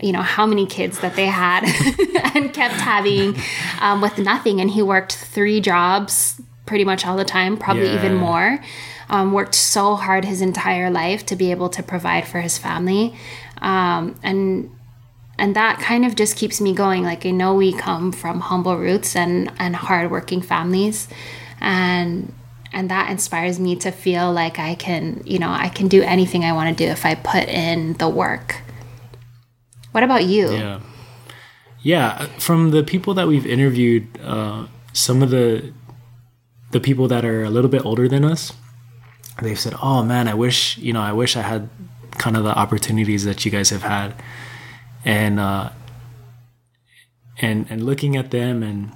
You 0.00 0.10
know 0.10 0.22
how 0.22 0.46
many 0.46 0.66
kids 0.66 0.98
that 0.98 1.14
they 1.14 1.26
had 1.26 1.62
and 2.34 2.52
kept 2.52 2.74
having 2.74 3.36
um, 3.80 4.00
with 4.00 4.18
nothing, 4.18 4.60
and 4.60 4.68
he 4.68 4.82
worked 4.82 5.14
three 5.14 5.60
jobs 5.60 6.40
pretty 6.66 6.82
much 6.84 7.06
all 7.06 7.16
the 7.16 7.24
time, 7.24 7.56
probably 7.56 7.88
even 7.94 8.16
more. 8.16 8.58
Um, 9.10 9.32
worked 9.32 9.54
so 9.54 9.94
hard 9.94 10.24
his 10.24 10.40
entire 10.40 10.90
life 10.90 11.24
to 11.26 11.36
be 11.36 11.52
able 11.52 11.68
to 11.68 11.84
provide 11.84 12.26
for 12.26 12.40
his 12.40 12.58
family, 12.58 13.14
um, 13.60 14.16
and 14.24 14.70
and 15.38 15.54
that 15.54 15.78
kind 15.78 16.04
of 16.04 16.16
just 16.16 16.36
keeps 16.36 16.60
me 16.60 16.74
going. 16.74 17.04
Like 17.04 17.24
I 17.24 17.30
know 17.30 17.54
we 17.54 17.72
come 17.72 18.10
from 18.10 18.40
humble 18.40 18.76
roots 18.76 19.14
and 19.14 19.52
and 19.60 19.76
hardworking 19.76 20.42
families, 20.42 21.06
and 21.60 22.32
and 22.72 22.90
that 22.90 23.10
inspires 23.10 23.60
me 23.60 23.76
to 23.76 23.90
feel 23.90 24.32
like 24.32 24.58
I 24.58 24.74
can, 24.74 25.22
you 25.24 25.38
know, 25.38 25.50
I 25.50 25.68
can 25.68 25.88
do 25.88 26.02
anything 26.02 26.44
I 26.44 26.52
want 26.52 26.76
to 26.76 26.84
do 26.84 26.90
if 26.90 27.04
I 27.04 27.14
put 27.14 27.48
in 27.48 27.94
the 27.94 28.08
work. 28.08 28.62
What 29.92 30.02
about 30.02 30.24
you? 30.24 30.50
Yeah. 30.52 30.80
Yeah, 31.82 32.26
from 32.38 32.70
the 32.70 32.84
people 32.84 33.12
that 33.14 33.26
we've 33.26 33.44
interviewed, 33.44 34.06
uh, 34.22 34.66
some 34.92 35.22
of 35.22 35.30
the 35.30 35.72
the 36.70 36.80
people 36.80 37.08
that 37.08 37.24
are 37.24 37.42
a 37.44 37.50
little 37.50 37.68
bit 37.68 37.84
older 37.84 38.08
than 38.08 38.24
us, 38.24 38.52
they've 39.42 39.58
said, 39.58 39.74
"Oh 39.82 40.04
man, 40.04 40.28
I 40.28 40.34
wish 40.34 40.78
you 40.78 40.92
know, 40.92 41.00
I 41.00 41.12
wish 41.12 41.36
I 41.36 41.42
had 41.42 41.68
kind 42.18 42.36
of 42.36 42.44
the 42.44 42.56
opportunities 42.56 43.24
that 43.24 43.44
you 43.44 43.50
guys 43.50 43.70
have 43.70 43.82
had," 43.82 44.14
and 45.04 45.40
uh, 45.40 45.70
and 47.40 47.66
and 47.68 47.84
looking 47.84 48.16
at 48.16 48.30
them 48.30 48.62
and 48.62 48.92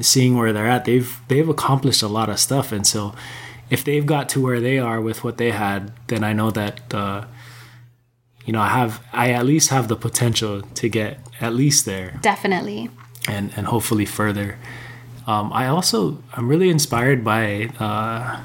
seeing 0.00 0.36
where 0.36 0.52
they're 0.52 0.68
at, 0.68 0.84
they've 0.84 1.18
they've 1.28 1.48
accomplished 1.48 2.02
a 2.02 2.08
lot 2.08 2.28
of 2.28 2.38
stuff, 2.38 2.72
and 2.72 2.86
so 2.86 3.14
if 3.70 3.84
they've 3.84 4.04
got 4.06 4.28
to 4.30 4.40
where 4.40 4.60
they 4.60 4.78
are 4.78 5.00
with 5.00 5.24
what 5.24 5.38
they 5.38 5.50
had, 5.50 5.92
then 6.08 6.24
I 6.24 6.32
know 6.32 6.50
that. 6.50 6.94
Uh, 6.94 7.24
you 8.44 8.52
know, 8.52 8.60
I 8.60 8.68
have 8.68 9.00
I 9.12 9.30
at 9.30 9.46
least 9.46 9.70
have 9.70 9.88
the 9.88 9.96
potential 9.96 10.62
to 10.62 10.88
get 10.88 11.20
at 11.40 11.54
least 11.54 11.84
there 11.84 12.18
Definitely. 12.22 12.90
and 13.28 13.52
and 13.56 13.66
hopefully 13.66 14.04
further. 14.04 14.58
Um, 15.26 15.52
I 15.52 15.68
also 15.68 16.22
I'm 16.32 16.48
really 16.48 16.68
inspired 16.68 17.22
by 17.24 17.70
uh, 17.78 18.40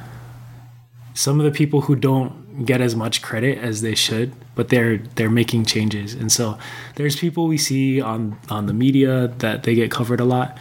some 1.14 1.40
of 1.40 1.46
the 1.46 1.52
people 1.52 1.82
who 1.82 1.96
don't 1.96 2.66
get 2.66 2.82
as 2.82 2.96
much 2.96 3.22
credit 3.22 3.58
as 3.58 3.82
they 3.82 3.96
should, 3.96 4.34
but 4.56 4.70
they're 4.70 4.98
they're 5.16 5.32
making 5.32 5.66
changes. 5.66 6.14
And 6.14 6.32
so 6.32 6.58
there's 6.96 7.16
people 7.16 7.48
we 7.48 7.58
see 7.58 8.00
on 8.00 8.38
on 8.50 8.68
the 8.68 8.74
media 8.74 9.30
that 9.40 9.64
they 9.64 9.74
get 9.74 9.90
covered 9.90 10.20
a 10.20 10.26
lot, 10.26 10.58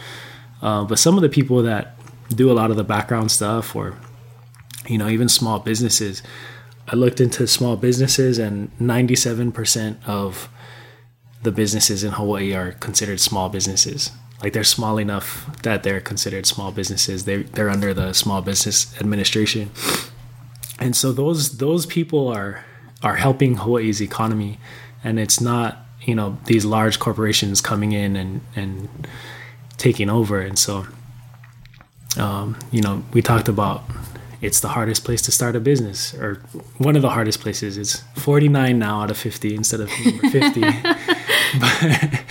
uh, 0.61 0.83
but 0.83 0.99
some 0.99 1.15
of 1.15 1.21
the 1.21 1.29
people 1.29 1.61
that 1.63 1.97
do 2.35 2.51
a 2.51 2.53
lot 2.53 2.71
of 2.71 2.77
the 2.77 2.83
background 2.83 3.31
stuff 3.31 3.75
or 3.75 3.97
you 4.87 4.97
know 4.97 5.07
even 5.07 5.29
small 5.29 5.59
businesses. 5.59 6.23
I 6.89 6.95
looked 6.95 7.19
into 7.19 7.47
small 7.47 7.75
businesses, 7.75 8.37
and 8.37 8.71
97% 8.79 9.97
of 10.07 10.47
the 11.43 11.51
businesses 11.51 12.03
in 12.03 12.13
Hawaii 12.13 12.53
are 12.53 12.71
considered 12.73 13.19
small 13.19 13.49
businesses. 13.49 14.11
Like 14.41 14.53
they're 14.53 14.63
small 14.63 14.97
enough 14.97 15.49
that 15.63 15.83
they're 15.83 15.99
considered 15.99 16.45
small 16.45 16.71
businesses. 16.71 17.25
They 17.25 17.43
they're 17.43 17.69
under 17.69 17.93
the 17.93 18.13
Small 18.13 18.41
Business 18.41 18.95
Administration, 19.01 19.71
and 20.79 20.95
so 20.95 21.11
those 21.11 21.57
those 21.57 21.85
people 21.85 22.27
are 22.27 22.63
are 23.03 23.15
helping 23.15 23.55
Hawaii's 23.55 24.01
economy, 24.01 24.59
and 25.03 25.19
it's 25.19 25.41
not 25.41 25.85
you 26.01 26.15
know 26.15 26.37
these 26.45 26.65
large 26.65 26.99
corporations 26.99 27.61
coming 27.61 27.91
in 27.93 28.15
and 28.15 28.41
and 28.55 29.07
taking 29.77 30.09
over. 30.09 30.41
And 30.41 30.57
so, 30.57 30.85
um, 32.17 32.57
you 32.71 32.81
know, 32.81 33.03
we 33.13 33.21
talked 33.21 33.47
about 33.47 33.83
it's 34.41 34.59
the 34.59 34.69
hardest 34.69 35.03
place 35.03 35.21
to 35.23 35.31
start 35.31 35.55
a 35.55 35.59
business, 35.59 36.13
or 36.13 36.35
one 36.77 36.95
of 36.95 37.01
the 37.01 37.09
hardest 37.09 37.39
places. 37.39 37.77
It's 37.77 38.03
49 38.15 38.77
now 38.77 39.01
out 39.01 39.11
of 39.11 39.17
50 39.17 39.55
instead 39.55 39.79
of 39.79 39.89
50. 39.89 40.61
but, 41.59 42.23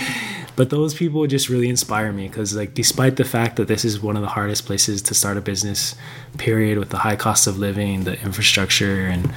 but 0.55 0.71
those 0.71 0.95
people 0.95 1.27
just 1.27 1.49
really 1.49 1.69
inspire 1.69 2.13
me 2.13 2.29
because, 2.29 2.55
like, 2.55 2.75
despite 2.75 3.17
the 3.17 3.25
fact 3.25 3.57
that 3.57 3.67
this 3.67 3.85
is 3.85 4.01
one 4.01 4.15
of 4.15 4.23
the 4.23 4.29
hardest 4.29 4.67
places 4.67 5.03
to 5.03 5.15
start 5.15 5.37
a 5.37 5.41
business, 5.41 5.97
period, 6.39 6.79
with 6.79 6.91
the 6.91 6.99
high 6.99 7.17
cost 7.17 7.47
of 7.47 7.59
living, 7.59 8.05
the 8.05 8.21
infrastructure, 8.23 9.07
and 9.07 9.33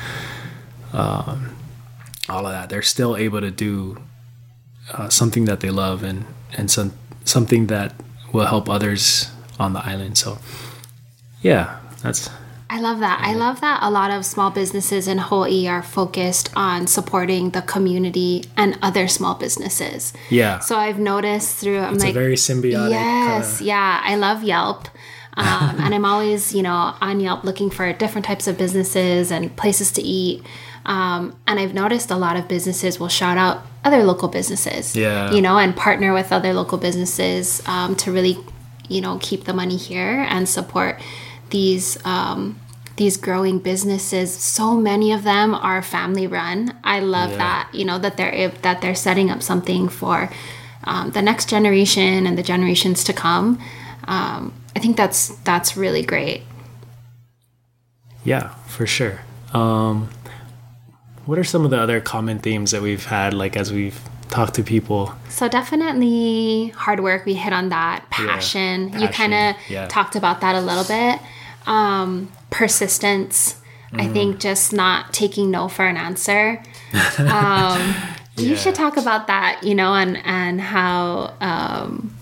um, 0.93 1.55
all 2.27 2.45
of 2.45 2.51
that, 2.51 2.69
they're 2.69 2.81
still 2.83 3.17
able 3.17 3.41
to 3.41 3.51
do 3.51 3.97
uh, 4.93 5.09
something 5.09 5.45
that 5.45 5.59
they 5.59 5.69
love 5.69 6.03
and 6.03 6.25
and 6.57 6.71
some 6.71 6.93
something 7.29 7.67
that 7.67 7.93
will 8.33 8.45
help 8.47 8.69
others 8.69 9.31
on 9.59 9.73
the 9.73 9.79
island. 9.85 10.17
So, 10.17 10.37
yeah, 11.41 11.79
that's 12.03 12.29
I 12.71 12.79
love 12.79 12.99
that. 12.99 13.19
I 13.23 13.33
love 13.33 13.61
that 13.61 13.79
a 13.81 13.89
lot 13.89 14.11
of 14.11 14.23
small 14.25 14.51
businesses 14.51 15.07
in 15.07 15.17
Hawaii 15.17 15.67
are 15.67 15.81
focused 15.81 16.51
on 16.55 16.85
supporting 16.85 17.49
the 17.49 17.63
community 17.63 18.45
and 18.55 18.77
other 18.81 19.07
small 19.07 19.33
businesses. 19.35 20.13
yeah. 20.29 20.59
So 20.59 20.77
I've 20.77 20.99
noticed 20.99 21.57
through 21.57 21.79
I'm 21.79 21.95
it's 21.95 22.03
like 22.03 22.11
a 22.11 22.19
very 22.19 22.35
symbiotic. 22.35 22.91
Yes, 22.91 23.57
kinda- 23.57 23.65
yeah. 23.69 24.01
I 24.03 24.15
love 24.15 24.43
Yelp. 24.43 24.87
Um, 25.37 25.79
and 25.79 25.95
I'm 25.95 26.03
always, 26.03 26.53
you 26.53 26.61
know, 26.61 26.93
on 26.99 27.21
Yelp 27.21 27.45
looking 27.45 27.69
for 27.69 27.93
different 27.93 28.25
types 28.25 28.45
of 28.47 28.57
businesses 28.57 29.31
and 29.31 29.55
places 29.55 29.89
to 29.93 30.01
eat. 30.01 30.43
Um, 30.85 31.33
and 31.47 31.57
I've 31.61 31.73
noticed 31.73 32.11
a 32.11 32.17
lot 32.17 32.35
of 32.35 32.49
businesses 32.49 32.99
will 32.99 33.07
shout 33.07 33.37
out 33.37 33.61
other 33.83 34.03
local 34.03 34.27
businesses, 34.27 34.95
Yeah. 34.95 35.31
you 35.31 35.41
know, 35.41 35.57
and 35.57 35.75
partner 35.75 36.13
with 36.13 36.31
other 36.31 36.53
local 36.53 36.77
businesses 36.77 37.61
um, 37.65 37.95
to 37.95 38.11
really, 38.11 38.37
you 38.89 39.01
know, 39.01 39.17
keep 39.21 39.45
the 39.45 39.53
money 39.53 39.77
here 39.77 40.25
and 40.29 40.47
support 40.49 40.99
these 41.49 41.97
um, 42.05 42.59
these 42.97 43.15
growing 43.15 43.59
businesses. 43.59 44.33
So 44.33 44.75
many 44.75 45.13
of 45.13 45.23
them 45.23 45.55
are 45.55 45.81
family 45.81 46.27
run. 46.27 46.73
I 46.83 46.99
love 46.99 47.31
Yeah. 47.31 47.37
that, 47.37 47.69
you 47.73 47.85
know, 47.85 47.97
that 47.99 48.17
they're 48.17 48.49
that 48.61 48.81
they're 48.81 48.95
setting 48.95 49.31
up 49.31 49.41
something 49.41 49.87
for 49.89 50.29
um, 50.83 51.11
the 51.11 51.21
next 51.21 51.49
generation 51.49 52.27
and 52.27 52.37
the 52.37 52.43
generations 52.43 53.03
to 53.05 53.13
come. 53.13 53.57
Um, 54.07 54.51
I 54.75 54.79
think 54.79 54.97
that's 54.97 55.29
that's 55.45 55.77
really 55.77 56.03
great. 56.03 56.41
Yeah, 58.25 58.49
for 58.67 58.85
sure. 58.85 59.19
Um, 59.53 60.09
what 61.25 61.37
are 61.39 61.43
some 61.43 61.65
of 61.65 61.71
the 61.71 61.79
other 61.79 61.99
common 62.01 62.39
themes 62.39 62.71
that 62.71 62.81
we've 62.81 63.05
had, 63.05 63.33
like 63.33 63.55
as 63.57 63.71
we've 63.71 63.99
talked 64.29 64.55
to 64.55 64.63
people? 64.63 65.13
So 65.29 65.47
definitely 65.47 66.69
hard 66.75 66.99
work. 67.01 67.25
We 67.25 67.33
hit 67.33 67.53
on 67.53 67.69
that 67.69 68.05
passion. 68.09 68.85
You 68.93 69.07
passion, 69.07 69.13
kind 69.13 69.33
of 69.55 69.55
yeah. 69.69 69.87
talked 69.87 70.15
about 70.15 70.41
that 70.41 70.55
a 70.55 70.61
little 70.61 70.83
bit. 70.85 71.19
Um, 71.67 72.31
persistence. 72.49 73.55
I 73.93 74.05
Mm. 74.05 74.13
think 74.13 74.39
just 74.39 74.71
not 74.71 75.13
taking 75.13 75.49
no 75.49 75.67
for 75.67 75.85
an 75.87 75.97
answer. 75.97 76.61
Um, 77.19 77.95
You 78.37 78.55
should 78.55 78.75
talk 78.75 78.95
about 78.97 79.27
that. 79.27 79.61
You 79.63 79.75
know, 79.75 79.93
and 79.93 80.17
and 80.25 80.61
how 80.61 81.33
um, 81.41 82.15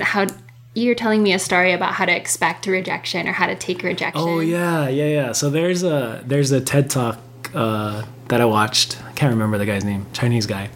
how 0.00 0.26
you're 0.74 0.94
telling 0.94 1.22
me 1.22 1.32
a 1.32 1.38
story 1.38 1.72
about 1.72 1.94
how 1.94 2.04
to 2.04 2.14
expect 2.14 2.66
rejection 2.66 3.26
or 3.26 3.32
how 3.32 3.46
to 3.46 3.54
take 3.54 3.82
rejection. 3.82 4.20
Oh 4.22 4.40
yeah, 4.40 4.88
yeah, 4.88 5.06
yeah. 5.08 5.32
So 5.32 5.48
there's 5.50 5.82
a 5.82 6.22
there's 6.26 6.50
a 6.52 6.60
TED 6.60 6.90
talk 6.90 7.18
uh, 7.54 8.04
that 8.28 8.40
I 8.40 8.44
watched. 8.44 9.02
I 9.04 9.12
can't 9.12 9.32
remember 9.32 9.58
the 9.58 9.66
guy's 9.66 9.84
name, 9.84 10.06
Chinese 10.12 10.46
guy. 10.46 10.70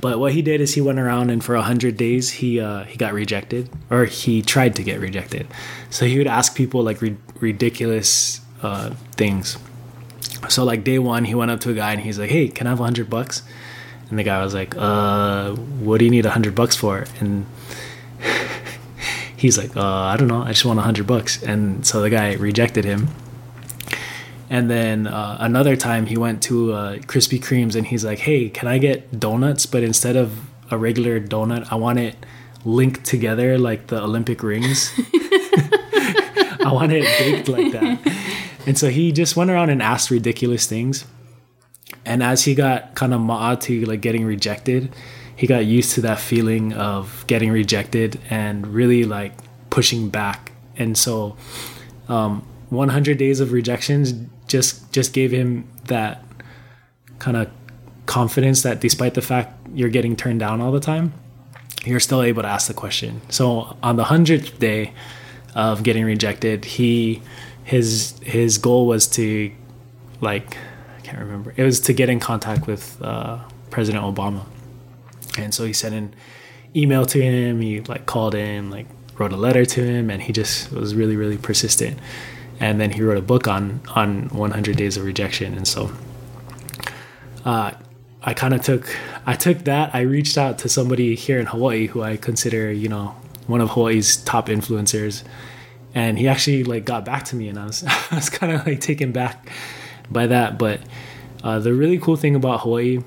But 0.00 0.18
what 0.18 0.32
he 0.32 0.40
did 0.40 0.60
is 0.60 0.74
he 0.74 0.80
went 0.80 0.98
around 0.98 1.30
and 1.30 1.44
for 1.44 1.56
hundred 1.56 1.96
days 1.96 2.30
he 2.30 2.58
uh, 2.58 2.84
he 2.84 2.96
got 2.96 3.12
rejected 3.12 3.68
or 3.90 4.06
he 4.06 4.40
tried 4.40 4.74
to 4.76 4.82
get 4.82 4.98
rejected. 4.98 5.46
So 5.90 6.06
he 6.06 6.16
would 6.16 6.26
ask 6.26 6.56
people 6.56 6.82
like 6.82 7.02
ri- 7.02 7.18
ridiculous 7.38 8.40
uh, 8.62 8.94
things. 9.16 9.58
So 10.48 10.64
like 10.64 10.84
day 10.84 10.98
one, 10.98 11.26
he 11.26 11.34
went 11.34 11.50
up 11.50 11.60
to 11.60 11.70
a 11.70 11.74
guy 11.74 11.92
and 11.92 12.00
he's 12.00 12.18
like, 12.18 12.30
"Hey, 12.30 12.48
can 12.48 12.66
I 12.66 12.70
have 12.70 12.78
hundred 12.78 13.10
bucks?" 13.10 13.42
And 14.08 14.18
the 14.18 14.22
guy 14.22 14.42
was 14.42 14.54
like, 14.54 14.74
"Uh, 14.76 15.52
what 15.52 15.98
do 15.98 16.06
you 16.06 16.10
need 16.10 16.24
hundred 16.24 16.54
bucks 16.54 16.76
for?" 16.76 17.04
And 17.20 17.44
he's 19.36 19.56
like, 19.56 19.76
uh, 19.76 19.82
I 19.82 20.16
don't 20.16 20.28
know, 20.28 20.42
I 20.42 20.48
just 20.48 20.64
want 20.64 20.78
hundred 20.80 21.06
bucks. 21.06 21.42
And 21.42 21.86
so 21.86 22.00
the 22.00 22.10
guy 22.10 22.34
rejected 22.34 22.84
him. 22.84 23.08
And 24.50 24.68
then 24.68 25.06
uh, 25.06 25.36
another 25.38 25.76
time 25.76 26.06
he 26.06 26.18
went 26.18 26.42
to 26.42 26.72
uh, 26.72 26.96
Krispy 26.96 27.40
Kreme's 27.40 27.76
and 27.76 27.86
he's 27.86 28.04
like, 28.04 28.18
hey, 28.18 28.48
can 28.48 28.66
I 28.66 28.78
get 28.78 29.20
donuts? 29.20 29.64
But 29.64 29.84
instead 29.84 30.16
of 30.16 30.36
a 30.72 30.76
regular 30.76 31.20
donut, 31.20 31.68
I 31.70 31.76
want 31.76 32.00
it 32.00 32.16
linked 32.64 33.04
together 33.04 33.56
like 33.58 33.86
the 33.86 34.02
Olympic 34.02 34.42
rings. 34.42 34.92
I 35.14 36.70
want 36.72 36.90
it 36.92 37.04
baked 37.18 37.48
like 37.48 37.72
that. 37.72 38.00
And 38.66 38.76
so 38.76 38.90
he 38.90 39.12
just 39.12 39.36
went 39.36 39.50
around 39.50 39.70
and 39.70 39.80
asked 39.80 40.10
ridiculous 40.10 40.66
things. 40.66 41.06
And 42.04 42.20
as 42.22 42.44
he 42.44 42.56
got 42.56 42.96
kind 42.96 43.14
of 43.14 43.20
ma'a 43.20 43.58
to 43.62 43.84
like 43.86 44.00
getting 44.00 44.24
rejected, 44.24 44.92
he 45.36 45.46
got 45.46 45.64
used 45.64 45.92
to 45.92 46.00
that 46.02 46.18
feeling 46.18 46.72
of 46.72 47.24
getting 47.28 47.50
rejected 47.52 48.20
and 48.28 48.66
really 48.66 49.04
like 49.04 49.32
pushing 49.70 50.10
back. 50.10 50.52
And 50.76 50.98
so, 50.98 51.36
um, 52.08 52.44
100 52.68 53.18
days 53.18 53.40
of 53.40 53.52
rejections 53.52 54.12
just 54.50 54.92
just 54.92 55.12
gave 55.12 55.30
him 55.30 55.66
that 55.84 56.22
kind 57.18 57.36
of 57.36 57.48
confidence 58.06 58.62
that 58.62 58.80
despite 58.80 59.14
the 59.14 59.22
fact 59.22 59.56
you're 59.72 59.88
getting 59.88 60.16
turned 60.16 60.40
down 60.40 60.60
all 60.60 60.72
the 60.72 60.80
time, 60.80 61.12
you're 61.84 62.00
still 62.00 62.22
able 62.22 62.42
to 62.42 62.48
ask 62.48 62.66
the 62.66 62.74
question. 62.74 63.22
So 63.30 63.76
on 63.82 63.96
the 63.96 64.04
hundredth 64.04 64.58
day 64.58 64.92
of 65.54 65.82
getting 65.82 66.04
rejected, 66.04 66.64
he 66.64 67.22
his 67.64 68.18
his 68.22 68.58
goal 68.58 68.86
was 68.86 69.06
to 69.08 69.52
like 70.20 70.56
I 70.98 71.00
can't 71.02 71.18
remember. 71.18 71.54
It 71.56 71.62
was 71.62 71.80
to 71.80 71.92
get 71.92 72.08
in 72.10 72.18
contact 72.18 72.66
with 72.66 73.00
uh, 73.00 73.38
President 73.70 74.04
Obama, 74.04 74.44
and 75.38 75.54
so 75.54 75.64
he 75.64 75.72
sent 75.72 75.94
an 75.94 76.14
email 76.74 77.06
to 77.06 77.22
him. 77.22 77.60
He 77.60 77.80
like 77.80 78.06
called 78.06 78.34
him, 78.34 78.70
like 78.70 78.86
wrote 79.16 79.32
a 79.32 79.36
letter 79.36 79.64
to 79.64 79.84
him, 79.84 80.10
and 80.10 80.20
he 80.20 80.32
just 80.32 80.72
was 80.72 80.96
really 80.96 81.14
really 81.14 81.38
persistent. 81.38 81.98
And 82.60 82.80
then 82.80 82.90
he 82.90 83.02
wrote 83.02 83.16
a 83.16 83.22
book 83.22 83.48
on 83.48 83.80
on 83.94 84.28
100 84.28 84.76
days 84.76 84.96
of 84.96 85.04
rejection, 85.04 85.54
and 85.54 85.66
so 85.66 85.90
uh, 87.44 87.72
I 88.22 88.34
kind 88.34 88.54
of 88.54 88.62
took 88.62 88.94
I 89.26 89.34
took 89.34 89.58
that. 89.64 89.94
I 89.94 90.00
reached 90.00 90.36
out 90.36 90.58
to 90.58 90.68
somebody 90.68 91.14
here 91.14 91.38
in 91.38 91.46
Hawaii 91.46 91.86
who 91.86 92.02
I 92.02 92.16
consider 92.16 92.70
you 92.70 92.88
know 92.88 93.14
one 93.46 93.60
of 93.60 93.70
Hawaii's 93.70 94.18
top 94.18 94.48
influencers, 94.48 95.22
and 95.94 96.18
he 96.18 96.28
actually 96.28 96.64
like 96.64 96.84
got 96.84 97.04
back 97.04 97.24
to 97.26 97.36
me, 97.36 97.48
and 97.48 97.58
I 97.58 97.66
was 97.66 97.84
I 98.10 98.14
was 98.14 98.28
kind 98.28 98.52
of 98.52 98.66
like 98.66 98.80
taken 98.80 99.12
back 99.12 99.50
by 100.10 100.26
that. 100.26 100.58
But 100.58 100.80
uh, 101.42 101.58
the 101.58 101.72
really 101.72 101.98
cool 101.98 102.16
thing 102.16 102.34
about 102.34 102.60
Hawaii, 102.60 103.02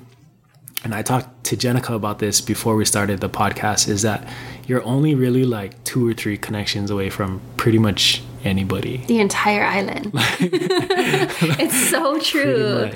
and 0.82 0.94
I 0.94 1.02
talked 1.02 1.44
to 1.44 1.56
Jeneka 1.56 1.94
about 1.94 2.18
this 2.18 2.40
before 2.40 2.74
we 2.74 2.84
started 2.84 3.20
the 3.20 3.30
podcast, 3.30 3.88
is 3.88 4.02
that 4.02 4.28
you're 4.66 4.82
only 4.84 5.14
really 5.14 5.44
like 5.44 5.82
two 5.84 6.08
or 6.08 6.12
three 6.12 6.36
connections 6.36 6.90
away 6.90 7.10
from 7.10 7.40
pretty 7.56 7.78
much 7.78 8.22
anybody. 8.44 8.98
The 9.06 9.20
entire 9.20 9.64
island. 9.64 10.10
it's 10.14 11.90
so 11.90 12.18
true. 12.20 12.90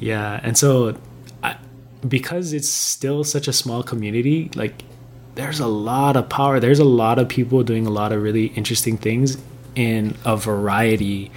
Yeah, 0.00 0.40
and 0.42 0.58
so 0.58 0.98
I, 1.42 1.56
because 2.06 2.52
it's 2.52 2.68
still 2.68 3.24
such 3.24 3.46
a 3.46 3.52
small 3.52 3.82
community, 3.82 4.50
like 4.54 4.82
there's 5.34 5.60
a 5.60 5.66
lot 5.66 6.16
of 6.16 6.28
power. 6.28 6.60
There's 6.60 6.80
a 6.80 6.84
lot 6.84 7.18
of 7.18 7.28
people 7.28 7.62
doing 7.62 7.86
a 7.86 7.90
lot 7.90 8.12
of 8.12 8.22
really 8.22 8.46
interesting 8.46 8.98
things 8.98 9.38
in 9.74 10.16
a 10.24 10.36
variety 10.36 11.30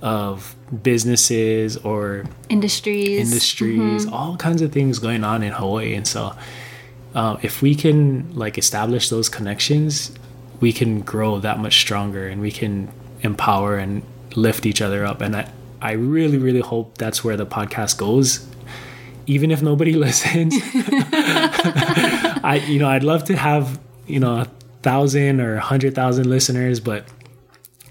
of 0.00 0.54
businesses 0.82 1.76
or 1.78 2.24
Industries. 2.48 3.20
industries, 3.20 4.06
all 4.06 4.36
kinds 4.36 4.62
of 4.62 4.72
things 4.72 4.98
going 4.98 5.24
on 5.24 5.42
in 5.42 5.52
Hawaii. 5.52 5.94
And 5.94 6.06
so, 6.06 6.34
uh, 7.14 7.36
if 7.42 7.62
we 7.62 7.74
can 7.74 8.34
like 8.34 8.58
establish 8.58 9.08
those 9.08 9.28
connections, 9.28 10.12
we 10.64 10.72
can 10.72 11.00
grow 11.02 11.40
that 11.40 11.58
much 11.58 11.78
stronger, 11.78 12.26
and 12.26 12.40
we 12.40 12.50
can 12.50 12.90
empower 13.20 13.76
and 13.76 14.02
lift 14.34 14.64
each 14.64 14.80
other 14.80 15.04
up. 15.04 15.20
And 15.20 15.36
I, 15.36 15.52
I 15.82 15.92
really, 15.92 16.38
really 16.38 16.62
hope 16.62 16.96
that's 16.96 17.22
where 17.22 17.36
the 17.36 17.44
podcast 17.44 17.98
goes. 17.98 18.48
Even 19.26 19.50
if 19.50 19.60
nobody 19.60 19.92
listens, 20.06 20.54
I, 22.42 22.64
you 22.66 22.78
know, 22.78 22.88
I'd 22.88 23.02
love 23.02 23.24
to 23.24 23.36
have 23.36 23.78
you 24.06 24.20
know 24.20 24.38
a 24.38 24.46
thousand 24.80 25.42
or 25.42 25.56
a 25.56 25.60
hundred 25.60 25.94
thousand 25.94 26.30
listeners, 26.30 26.80
but 26.80 27.04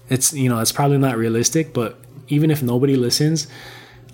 it's 0.08 0.32
you 0.32 0.48
know 0.48 0.58
it's 0.58 0.72
probably 0.72 0.98
not 0.98 1.16
realistic. 1.16 1.72
But 1.72 1.96
even 2.26 2.50
if 2.50 2.60
nobody 2.60 2.96
listens, 2.96 3.46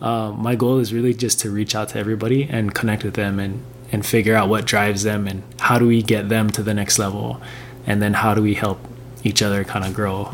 uh, 0.02 0.33
my 0.33 0.55
goal 0.55 0.81
is 0.81 0.93
really 0.93 1.14
just 1.14 1.40
to 1.40 1.50
reach 1.50 1.75
out 1.75 1.88
to 1.90 1.99
everybody 1.99 2.45
and 2.45 2.75
connect 2.75 3.05
with 3.05 3.14
them 3.14 3.40
and 3.40 3.64
and 3.90 4.05
figure 4.05 4.35
out 4.35 4.50
what 4.50 4.67
drives 4.67 5.02
them 5.02 5.26
and 5.26 5.43
how 5.61 5.79
do 5.79 5.87
we 5.87 6.02
get 6.02 6.29
them 6.29 6.50
to 6.50 6.62
the 6.62 6.75
next 6.75 6.99
level 6.99 7.40
and 7.87 8.01
then 8.03 8.15
how 8.15 8.35
do 8.35 8.43
we 8.43 8.55
help 8.55 8.79
each 9.25 9.43
other 9.43 9.65
kind 9.65 9.85
of 9.85 9.93
grow 9.95 10.31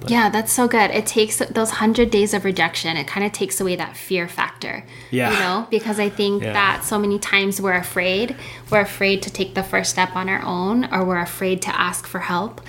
But 0.00 0.10
Yeah, 0.10 0.28
that's 0.28 0.52
so 0.52 0.68
good. 0.68 0.90
It 0.90 1.06
takes 1.06 1.38
those 1.38 1.70
100 1.70 2.10
days 2.10 2.34
of 2.34 2.44
rejection, 2.44 2.96
it 2.96 3.06
kind 3.06 3.24
of 3.26 3.32
takes 3.32 3.60
away 3.60 3.76
that 3.76 3.96
fear 3.96 4.28
factor. 4.28 4.84
Yeah. 5.10 5.32
You 5.32 5.38
know, 5.38 5.66
because 5.70 5.98
I 5.98 6.08
think 6.10 6.42
Yeah. 6.42 6.52
that 6.52 6.84
so 6.84 6.98
many 6.98 7.18
times 7.18 7.60
we're 7.60 7.72
afraid. 7.76 8.36
We're 8.70 8.80
afraid 8.82 9.22
to 9.22 9.30
take 9.30 9.54
the 9.54 9.62
first 9.62 9.90
step 9.90 10.14
on 10.14 10.28
our 10.28 10.42
own, 10.42 10.84
or 10.92 11.04
we're 11.04 11.20
afraid 11.20 11.62
to 11.62 11.80
ask 11.80 12.06
for 12.06 12.20
help. 12.20 12.60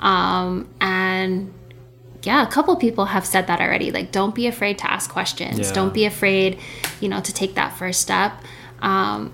Um, 0.00 0.68
and 0.80 1.52
yeah, 2.22 2.42
a 2.42 2.46
couple 2.50 2.74
people 2.76 3.06
have 3.06 3.26
said 3.26 3.46
that 3.48 3.60
already. 3.60 3.90
Like, 3.90 4.10
don't 4.12 4.34
be 4.34 4.46
afraid 4.46 4.78
to 4.78 4.90
ask 4.90 5.10
questions. 5.10 5.58
Yeah. 5.58 5.72
Don't 5.72 5.94
be 5.94 6.04
afraid, 6.06 6.58
you 7.00 7.08
know, 7.08 7.20
to 7.20 7.32
take 7.32 7.54
that 7.56 7.76
first 7.76 8.00
step. 8.00 8.32
Um, 8.80 9.32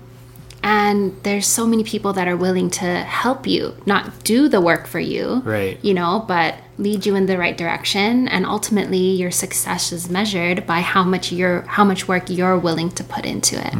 and 0.63 1.21
there's 1.23 1.45
so 1.45 1.67
many 1.67 1.83
people 1.83 2.13
that 2.13 2.27
are 2.27 2.37
willing 2.37 2.69
to 2.69 2.85
help 2.85 3.45
you, 3.45 3.75
not 3.85 4.23
do 4.23 4.47
the 4.47 4.61
work 4.61 4.87
for 4.87 4.99
you, 4.99 5.41
Right. 5.43 5.77
You 5.83 5.93
know, 5.93 6.23
but 6.25 6.55
lead 6.77 7.05
you 7.05 7.15
in 7.15 7.25
the 7.25 7.37
right 7.37 7.57
direction. 7.57 8.29
And 8.29 8.45
ultimately, 8.45 9.11
your 9.11 9.29
success 9.29 9.91
is 9.91 10.09
measured 10.09 10.65
by 10.65 10.79
how 10.79 11.03
much 11.03 11.33
you're, 11.33 11.61
how 11.63 11.83
much 11.83 12.07
work 12.07 12.29
you're 12.29 12.57
willing 12.57 12.89
to 12.91 13.03
put 13.03 13.25
into 13.25 13.55
it. 13.57 13.73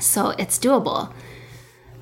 So 0.00 0.30
it's 0.30 0.56
doable. 0.58 1.12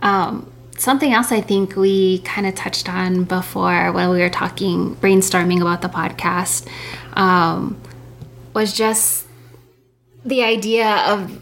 Um, 0.02 0.52
something 0.76 1.12
else 1.12 1.32
I 1.32 1.40
think 1.40 1.75
we 1.75 2.18
kind 2.20 2.46
of 2.46 2.54
touched 2.54 2.88
on 2.88 3.25
before 3.25 3.92
when 3.92 4.10
we 4.10 4.20
were 4.20 4.30
talking, 4.30 4.96
brainstorming 4.96 5.62
about 5.62 5.80
the 5.80 5.88
podcast, 5.88 6.68
um, 7.16 7.80
was 8.52 8.75
just 8.76 9.26
the 10.25 10.42
idea 10.44 10.96
of 11.06 11.40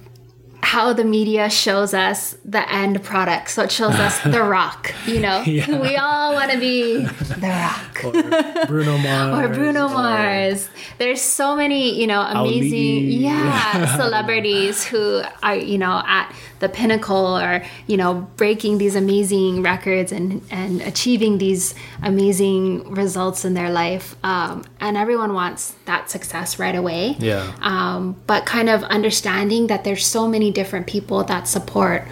how 0.63 0.93
the 0.93 1.05
media 1.05 1.49
shows 1.49 1.95
us 1.95 2.37
the 2.45 2.71
end 2.73 3.03
product. 3.03 3.51
So 3.51 3.63
it 3.63 3.73
shows 3.73 3.95
us 3.95 4.21
The 4.23 4.43
Rock, 4.43 4.93
you 5.07 5.21
know? 5.21 5.43
Yeah. 5.43 5.81
We 5.81 5.97
all 5.97 6.35
want 6.35 6.51
to 6.51 6.59
be 6.59 7.05
The 7.05 7.49
Rock 7.49 8.05
or 8.05 8.67
Bruno 8.67 8.99
Mars 9.07 9.45
or 9.45 9.55
Bruno 9.55 9.89
Mars. 9.89 10.69
There's 10.99 11.23
so 11.23 11.57
many, 11.57 11.99
you 12.01 12.07
know, 12.07 12.21
amazing, 12.21 13.11
yeah, 13.11 13.97
celebrities 13.97 14.85
who 14.85 15.23
are, 15.43 15.57
you 15.57 15.79
know, 15.79 16.03
at 16.07 16.35
the 16.59 16.69
pinnacle 16.69 17.39
or, 17.39 17.65
you 17.87 17.97
know, 17.97 18.29
breaking 18.37 18.79
these 18.79 18.97
amazing 18.97 19.63
records 19.63 20.13
and 20.13 20.43
and 20.51 20.81
achieving 20.83 21.39
these 21.39 21.75
amazing 22.03 22.91
results 22.91 23.45
in 23.45 23.55
their 23.55 23.71
life. 23.71 24.17
Um, 24.25 24.65
and 24.81 24.97
everyone 24.97 25.35
wants 25.35 25.75
that 25.87 26.11
success 26.11 26.59
right 26.59 26.75
away. 26.75 27.17
Yeah. 27.19 27.53
Um, 27.61 28.17
but 28.27 28.47
kind 28.47 28.69
of 28.69 28.83
understanding 28.85 29.67
that 29.69 29.85
there's 29.85 30.07
so 30.07 30.29
many 30.29 30.51
different 30.51 30.87
people 30.87 31.25
that 31.25 31.49
support 31.49 32.05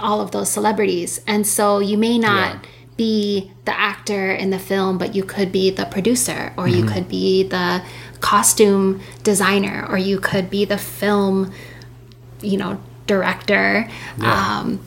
all 0.00 0.20
of 0.20 0.30
those 0.30 0.50
celebrities. 0.50 1.20
And 1.26 1.46
so 1.46 1.78
you 1.78 1.98
may 1.98 2.18
not 2.18 2.54
Yeah. 2.54 2.58
be 2.96 3.50
the 3.64 3.78
actor 3.78 4.32
in 4.32 4.50
the 4.50 4.58
film, 4.58 4.98
but 4.98 5.14
you 5.14 5.22
could 5.22 5.52
be 5.52 5.70
the 5.70 5.84
producer, 5.86 6.52
or 6.56 6.66
you 6.68 6.84
could 6.84 7.08
be 7.08 7.42
the 7.42 7.82
costume 8.20 9.00
designer, 9.22 9.86
or 9.88 9.98
you 9.98 10.18
could 10.18 10.48
be 10.50 10.64
the 10.64 10.78
film, 10.78 11.52
you 12.40 12.56
know, 12.56 12.78
director. 13.06 13.88
Um, 14.20 14.80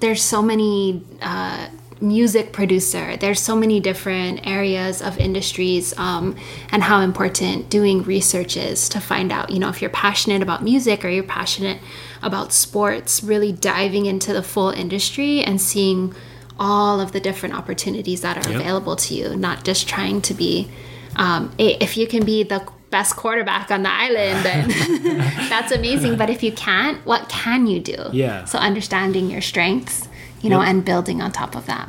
there's 0.00 0.22
so 0.22 0.40
many 0.42 1.02
uh, 1.22 1.66
music 2.00 2.52
producer 2.52 3.16
there's 3.16 3.40
so 3.40 3.56
many 3.56 3.80
different 3.80 4.46
areas 4.46 5.02
of 5.02 5.18
industries 5.18 5.96
um, 5.98 6.36
and 6.70 6.82
how 6.82 7.00
important 7.00 7.68
doing 7.70 8.02
research 8.02 8.56
is 8.56 8.88
to 8.88 9.00
find 9.00 9.32
out 9.32 9.50
you 9.50 9.58
know 9.58 9.68
if 9.68 9.80
you're 9.82 9.90
passionate 9.90 10.42
about 10.42 10.62
music 10.62 11.04
or 11.04 11.08
you're 11.08 11.22
passionate 11.24 11.78
about 12.22 12.52
sports 12.52 13.22
really 13.22 13.52
diving 13.52 14.06
into 14.06 14.32
the 14.32 14.42
full 14.42 14.70
industry 14.70 15.40
and 15.42 15.60
seeing 15.60 16.14
all 16.58 17.00
of 17.00 17.12
the 17.12 17.20
different 17.20 17.54
opportunities 17.54 18.20
that 18.22 18.36
are 18.36 18.50
Yep. 18.50 18.60
available 18.60 18.96
to 18.96 19.14
you 19.14 19.36
not 19.36 19.64
just 19.64 19.88
trying 19.88 20.20
to 20.22 20.34
be 20.34 20.68
um, 21.16 21.52
if 21.58 21.96
you 21.96 22.06
can 22.06 22.24
be 22.24 22.42
the 22.42 22.66
best 22.90 23.16
quarterback 23.16 23.70
on 23.70 23.82
the 23.82 23.90
island 23.92 24.44
then 24.46 24.68
that's 25.50 25.72
amazing 25.72 26.16
but 26.16 26.30
if 26.30 26.42
you 26.42 26.50
can't 26.52 27.04
what 27.06 27.28
can 27.28 27.66
you 27.66 27.80
do 27.80 27.96
Yeah. 28.12 28.44
so 28.46 28.58
understanding 28.58 29.30
your 29.30 29.42
strengths 29.42 30.07
you 30.42 30.50
know 30.50 30.60
Yep. 30.60 30.68
and 30.68 30.84
building 30.84 31.20
on 31.22 31.32
top 31.32 31.54
of 31.56 31.66
that. 31.66 31.88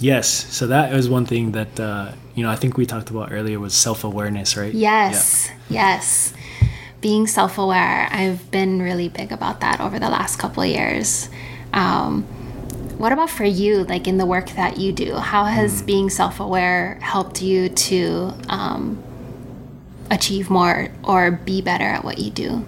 Yes. 0.00 0.28
So 0.54 0.66
that 0.68 0.92
was 0.92 1.08
one 1.08 1.26
thing 1.26 1.52
that 1.52 1.78
uh, 1.80 2.12
you 2.34 2.42
know 2.44 2.50
I 2.50 2.56
think 2.56 2.76
we 2.76 2.86
talked 2.86 3.10
about 3.10 3.32
earlier 3.32 3.58
was 3.58 3.74
self 3.74 4.04
awareness, 4.04 4.56
right? 4.56 4.72
yes. 4.72 5.50
Yes. 5.68 6.32
Being 7.00 7.28
self-aware. 7.28 8.08
I've 8.10 8.50
been 8.50 8.82
really 8.82 9.08
big 9.08 9.30
about 9.30 9.60
that 9.60 9.80
over 9.80 10.00
the 10.00 10.08
last 10.10 10.36
couple 10.40 10.64
of 10.64 10.68
years. 10.68 11.30
Um, 11.72 12.24
what 12.98 13.12
about 13.12 13.30
for 13.30 13.44
you 13.44 13.84
like 13.84 14.08
in 14.08 14.18
the 14.18 14.26
work 14.26 14.50
that 14.56 14.78
you 14.78 14.90
do? 14.90 15.14
How 15.14 15.44
has 15.44 15.80
being 15.82 16.10
self-aware 16.10 16.98
helped 17.00 17.40
you 17.40 17.68
to 17.68 18.32
um, 18.48 19.00
achieve 20.10 20.50
more 20.50 20.88
or 21.04 21.30
be 21.30 21.60
better 21.62 21.84
at 21.84 22.02
what 22.04 22.18
you 22.18 22.30
do 22.32 22.66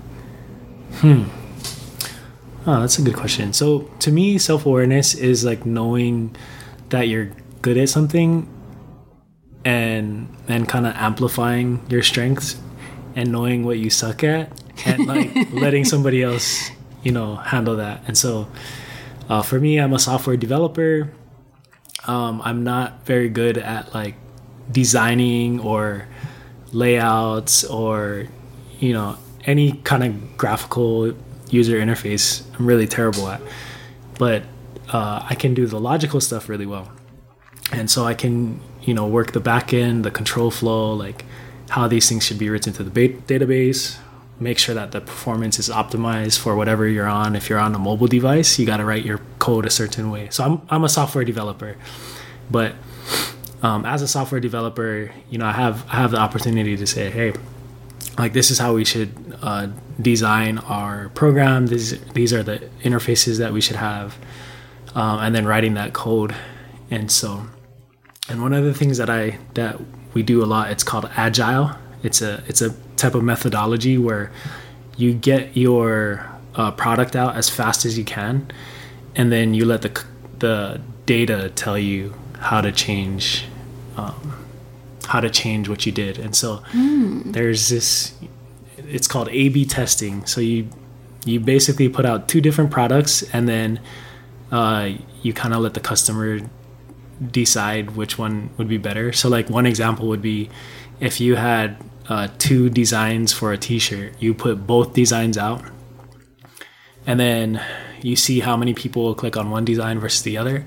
Oh, 2.70 2.80
that's 2.80 3.00
a 3.00 3.02
good 3.02 3.16
question. 3.16 3.52
So 3.52 3.90
to 3.98 4.12
me, 4.12 4.38
self 4.38 4.64
awareness 4.64 5.16
is 5.16 5.44
like 5.44 5.66
knowing 5.66 6.36
that 6.90 7.08
you're 7.08 7.32
good 7.62 7.76
at 7.76 7.88
something 7.88 8.46
and 9.64 10.28
then 10.46 10.66
kind 10.66 10.86
of 10.86 10.94
amplifying 10.94 11.84
your 11.88 12.04
strengths 12.04 12.60
and 13.16 13.32
knowing 13.32 13.64
what 13.64 13.78
you 13.78 13.90
suck 13.90 14.22
at 14.22 14.52
and 14.86 15.06
like 15.14 15.50
letting 15.50 15.84
somebody 15.84 16.22
else, 16.22 16.70
you 17.02 17.10
know, 17.10 17.34
handle 17.34 17.74
that. 17.74 18.04
And 18.06 18.16
so 18.16 18.46
uh, 19.28 19.42
for 19.42 19.58
me, 19.58 19.80
I'm 19.80 19.92
a 19.92 19.98
software 19.98 20.36
developer. 20.36 21.10
Um, 22.06 22.40
I'm 22.44 22.62
not 22.62 23.04
very 23.04 23.28
good 23.28 23.58
at 23.58 23.92
like 23.92 24.14
designing 24.70 25.58
or 25.58 26.06
layouts 26.70 27.64
or 27.64 28.28
you 28.78 28.92
know 28.92 29.18
any 29.44 29.72
kind 29.72 30.04
of 30.04 30.36
graphical 30.36 31.16
user 31.52 31.78
interface 31.78 32.42
i'm 32.58 32.66
really 32.66 32.86
terrible 32.86 33.28
at 33.28 33.40
but 34.18 34.42
uh, 34.92 35.24
i 35.28 35.34
can 35.34 35.54
do 35.54 35.66
the 35.66 35.80
logical 35.80 36.20
stuff 36.20 36.48
really 36.48 36.66
well. 36.66 36.90
And 37.72 37.90
so 37.90 38.04
i 38.04 38.14
can 38.14 38.60
you 38.82 38.94
know 38.94 39.06
work 39.06 39.32
the 39.32 39.40
back 39.40 39.72
end 39.72 40.04
the 40.04 40.10
control 40.10 40.50
flow 40.50 40.92
like 40.92 41.24
how 41.70 41.86
these 41.86 42.08
things 42.08 42.24
should 42.24 42.38
be 42.38 42.48
written 42.50 42.72
to 42.72 42.82
the 42.82 42.90
ba- 42.90 43.20
database 43.32 43.98
make 44.40 44.58
sure 44.58 44.74
that 44.74 44.90
the 44.90 45.00
performance 45.00 45.58
is 45.58 45.68
optimized 45.68 46.38
for 46.38 46.56
whatever 46.56 46.88
you're 46.88 47.06
on. 47.06 47.36
If 47.36 47.50
you're 47.50 47.58
on 47.58 47.74
a 47.74 47.78
mobile 47.78 48.06
device 48.06 48.58
you 48.58 48.66
got 48.66 48.78
to 48.78 48.84
write 48.84 49.04
your 49.04 49.20
code 49.38 49.66
a 49.66 49.70
certain 49.70 50.10
way. 50.10 50.28
So 50.30 50.44
i'm, 50.44 50.62
I'm 50.70 50.82
a 50.82 50.88
software 50.88 51.24
developer 51.24 51.76
but 52.50 52.74
um, 53.62 53.84
as 53.84 54.02
a 54.02 54.08
software 54.08 54.40
developer, 54.40 55.12
you 55.28 55.38
know, 55.38 55.46
I 55.46 55.52
have 55.52 55.84
I 55.88 55.96
have 55.96 56.10
the 56.10 56.18
opportunity 56.18 56.76
to 56.76 56.86
say, 56.86 57.10
hey, 57.10 57.34
like 58.18 58.32
this 58.32 58.50
is 58.50 58.58
how 58.58 58.74
we 58.74 58.84
should 58.84 59.12
uh, 59.42 59.68
design 60.00 60.58
our 60.58 61.08
program. 61.10 61.66
These 61.66 62.00
these 62.12 62.32
are 62.32 62.42
the 62.42 62.68
interfaces 62.82 63.38
that 63.38 63.52
we 63.52 63.60
should 63.60 63.76
have, 63.76 64.18
um, 64.94 65.20
and 65.20 65.34
then 65.34 65.46
writing 65.46 65.74
that 65.74 65.92
code. 65.92 66.34
And 66.90 67.10
so, 67.10 67.46
and 68.28 68.42
one 68.42 68.52
of 68.52 68.64
the 68.64 68.74
things 68.74 68.98
that 68.98 69.08
I 69.10 69.38
that 69.54 69.80
we 70.14 70.22
do 70.22 70.42
a 70.42 70.46
lot, 70.46 70.70
it's 70.70 70.82
called 70.82 71.08
agile. 71.16 71.72
It's 72.02 72.22
a 72.22 72.42
it's 72.46 72.62
a 72.62 72.74
type 72.96 73.14
of 73.14 73.22
methodology 73.22 73.96
where 73.98 74.32
you 74.96 75.14
get 75.14 75.56
your 75.56 76.28
uh, 76.54 76.70
product 76.72 77.16
out 77.16 77.36
as 77.36 77.48
fast 77.48 77.84
as 77.84 77.96
you 77.96 78.04
can, 78.04 78.50
and 79.14 79.30
then 79.30 79.54
you 79.54 79.64
let 79.64 79.82
the 79.82 80.04
the 80.38 80.80
data 81.06 81.50
tell 81.54 81.78
you 81.78 82.14
how 82.38 82.60
to 82.60 82.72
change 82.72 83.44
um, 83.96 84.39
how 85.10 85.18
to 85.18 85.28
change 85.28 85.68
what 85.68 85.84
you 85.86 85.92
did. 85.92 86.18
And 86.18 86.36
so 86.36 86.62
there's 87.32 87.68
this 87.68 88.14
it's 88.78 89.08
called 89.08 89.28
A/B 89.28 89.64
testing. 89.66 90.24
So 90.24 90.40
you 90.40 90.68
you 91.24 91.40
basically 91.40 91.88
put 91.88 92.06
out 92.06 92.28
two 92.28 92.40
different 92.40 92.70
products 92.70 93.22
and 93.34 93.48
then 93.48 93.80
uh, 94.52 94.90
you 95.22 95.32
kind 95.32 95.52
of 95.52 95.60
let 95.62 95.74
the 95.74 95.80
customer 95.80 96.38
decide 97.20 97.96
which 97.96 98.18
one 98.18 98.50
would 98.56 98.68
be 98.68 98.78
better. 98.78 99.12
So 99.12 99.28
like 99.28 99.50
one 99.50 99.66
example 99.66 100.06
would 100.08 100.22
be 100.22 100.48
if 101.00 101.20
you 101.20 101.34
had 101.34 101.76
uh, 102.08 102.28
two 102.38 102.70
designs 102.70 103.32
for 103.32 103.52
a 103.52 103.58
T-shirt, 103.58 104.14
you 104.20 104.32
put 104.32 104.66
both 104.66 104.94
designs 104.94 105.36
out, 105.36 105.62
and 107.04 107.18
then 107.18 107.60
you 108.00 108.16
see 108.16 108.40
how 108.40 108.56
many 108.56 108.74
people 108.74 109.14
click 109.14 109.36
on 109.36 109.50
one 109.50 109.64
design 109.64 109.98
versus 109.98 110.22
the 110.22 110.38
other. 110.38 110.64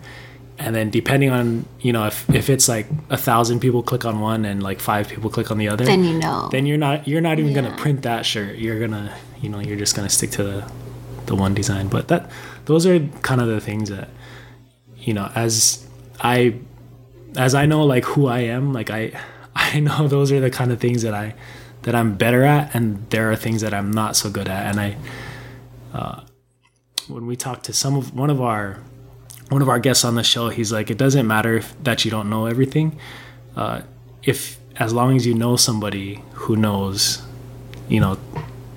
And 0.59 0.75
then 0.75 0.89
depending 0.91 1.29
on 1.31 1.65
you 1.81 1.91
know 1.91 2.05
if, 2.05 2.29
if 2.29 2.49
it's 2.49 2.69
like 2.69 2.87
a 3.09 3.17
thousand 3.17 3.59
people 3.59 3.81
click 3.83 4.05
on 4.05 4.19
one 4.19 4.45
and 4.45 4.61
like 4.61 4.79
five 4.79 5.07
people 5.09 5.29
click 5.29 5.49
on 5.51 5.57
the 5.57 5.67
other, 5.67 5.83
then 5.85 6.03
you 6.03 6.19
know 6.19 6.47
then 6.51 6.65
you're 6.65 6.77
not 6.77 7.07
you're 7.07 7.21
not 7.21 7.39
even 7.39 7.51
Yeah. 7.51 7.61
gonna 7.61 7.75
print 7.75 8.03
that 8.03 8.25
shirt. 8.25 8.57
You're 8.57 8.79
gonna 8.79 9.13
you 9.41 9.49
know 9.49 9.59
you're 9.59 9.77
just 9.77 9.95
gonna 9.95 10.09
stick 10.09 10.29
to 10.31 10.43
the 10.43 10.71
the 11.25 11.35
one 11.35 11.53
design. 11.55 11.87
But 11.87 12.07
that 12.09 12.29
those 12.65 12.85
are 12.85 12.99
kind 13.23 13.41
of 13.41 13.47
the 13.47 13.59
things 13.59 13.89
that 13.89 14.09
you 14.97 15.13
know 15.13 15.31
as 15.35 15.87
I 16.21 16.55
as 17.35 17.55
I 17.55 17.65
know 17.65 17.83
like 17.83 18.05
who 18.05 18.27
I 18.27 18.39
am, 18.41 18.73
like 18.73 18.91
I 18.91 19.19
I 19.55 19.79
know 19.79 20.07
those 20.07 20.31
are 20.31 20.39
the 20.39 20.51
kind 20.51 20.71
of 20.71 20.79
things 20.79 21.01
that 21.01 21.15
I 21.15 21.33
that 21.81 21.95
I'm 21.95 22.15
better 22.15 22.43
at, 22.43 22.73
and 22.75 23.09
there 23.09 23.31
are 23.31 23.35
things 23.35 23.61
that 23.61 23.73
I'm 23.73 23.91
not 23.91 24.15
so 24.15 24.29
good 24.29 24.47
at. 24.47 24.67
And 24.67 24.79
I 24.79 24.97
uh, 25.93 26.21
when 27.07 27.25
we 27.25 27.35
talk 27.35 27.63
to 27.63 27.73
some 27.73 27.95
of 27.97 28.13
one 28.15 28.29
of 28.29 28.39
our 28.39 28.77
one 29.53 29.61
of 29.61 29.69
our 29.69 29.79
guests 29.79 30.03
on 30.03 30.15
the 30.15 30.23
show, 30.23 30.49
he's 30.49 30.71
like, 30.71 30.89
it 30.89 30.97
doesn't 30.97 31.27
matter 31.27 31.57
if, 31.57 31.83
that 31.83 32.03
you 32.03 32.09
don't 32.09 32.27
know 32.27 32.47
everything. 32.47 32.97
Uh, 33.55 33.81
if 34.23 34.59
as 34.77 34.93
long 34.93 35.15
as 35.15 35.27
you 35.27 35.35
know 35.35 35.55
somebody 35.55 36.23
who 36.33 36.55
knows, 36.55 37.21
you 37.87 37.99
know, 37.99 38.17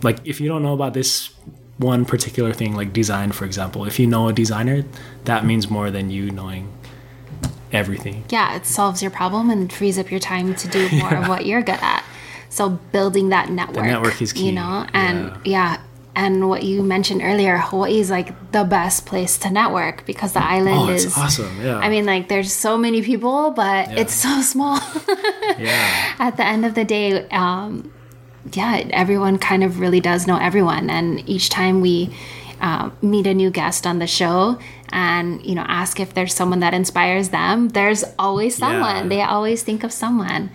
like 0.03 0.19
if 0.25 0.39
you 0.39 0.49
don't 0.49 0.63
know 0.63 0.75
about 0.75 0.93
this 0.93 1.31
one 1.79 2.05
particular 2.05 2.53
thing, 2.53 2.75
like 2.75 2.93
design, 2.93 3.33
for 3.33 3.47
example, 3.47 3.87
if 3.87 3.99
you 3.99 4.07
know 4.07 4.29
a 4.29 4.35
designer, 4.35 4.85
that 5.25 5.47
means 5.47 5.71
more 5.71 5.91
than 5.91 6.11
you 6.11 6.31
knowing 6.31 6.71
everything. 7.73 8.25
Yeah, 8.29 8.55
it 8.55 8.67
solves 8.67 9.01
your 9.01 9.11
problem 9.11 9.49
and 9.49 9.73
frees 9.73 9.99
up 9.99 10.11
your 10.11 10.21
time 10.21 10.55
to 10.57 10.69
do 10.69 10.91
more 10.91 11.15
of 11.15 11.29
what 11.33 11.47
you're 11.47 11.63
good 11.63 11.81
at. 11.81 12.05
So 12.51 12.69
building 12.69 13.31
that 13.31 13.49
network, 13.49 13.77
the 13.77 13.83
network 13.83 14.21
is 14.21 14.35
key. 14.35 14.47
You 14.47 14.53
know, 14.53 14.87
and 14.93 15.35
yeah. 15.47 15.81
And 16.17 16.49
what 16.49 16.63
you 16.65 16.83
mentioned 16.83 17.21
earlier, 17.23 17.59
Hawaii 17.59 18.01
is 18.01 18.11
like 18.11 18.33
the 18.51 18.65
best 18.65 19.05
place 19.07 19.37
to 19.39 19.51
network 19.51 20.05
because 20.07 20.33
the 20.33 20.43
island 20.43 20.79
Oh, 20.79 20.89
it's 20.89 21.05
is 21.05 21.17
awesome. 21.17 21.61
Yeah. 21.63 21.79
I 21.79 21.89
mean, 21.91 22.07
like 22.07 22.29
there's 22.29 22.53
so 22.53 22.77
many 22.79 23.03
people, 23.03 23.51
but 23.51 23.91
Yeah. 23.93 24.01
it's 24.01 24.15
so 24.15 24.41
small. 24.41 24.81
yeah. 25.59 26.15
At 26.19 26.37
the 26.39 26.45
end 26.47 26.65
of 26.65 26.75
the 26.75 26.85
day, 26.85 27.29
um, 27.29 27.93
yeah, 28.53 28.83
everyone 28.91 29.39
kind 29.39 29.63
of 29.63 29.79
really 29.79 30.01
does 30.01 30.27
know 30.27 30.39
everyone, 30.39 30.89
and 30.91 31.07
each 31.29 31.49
time 31.51 31.81
we 31.83 32.15
uh, 32.61 32.89
meet 33.03 33.27
a 33.27 33.35
new 33.35 33.51
guest 33.51 33.87
on 33.87 33.99
the 33.99 34.07
show 34.07 34.59
and 34.93 35.45
you 35.45 35.55
know 35.55 35.65
ask 35.69 36.01
if 36.01 36.15
there's 36.15 36.33
someone 36.33 36.61
that 36.61 36.73
inspires 36.73 37.29
them, 37.29 37.69
there's 37.71 38.05
always 38.19 38.57
someone. 38.57 39.03
Yeah. 39.05 39.09
They 39.09 39.23
always 39.23 39.63
think 39.63 39.85
of 39.85 39.93
someone. 39.93 40.51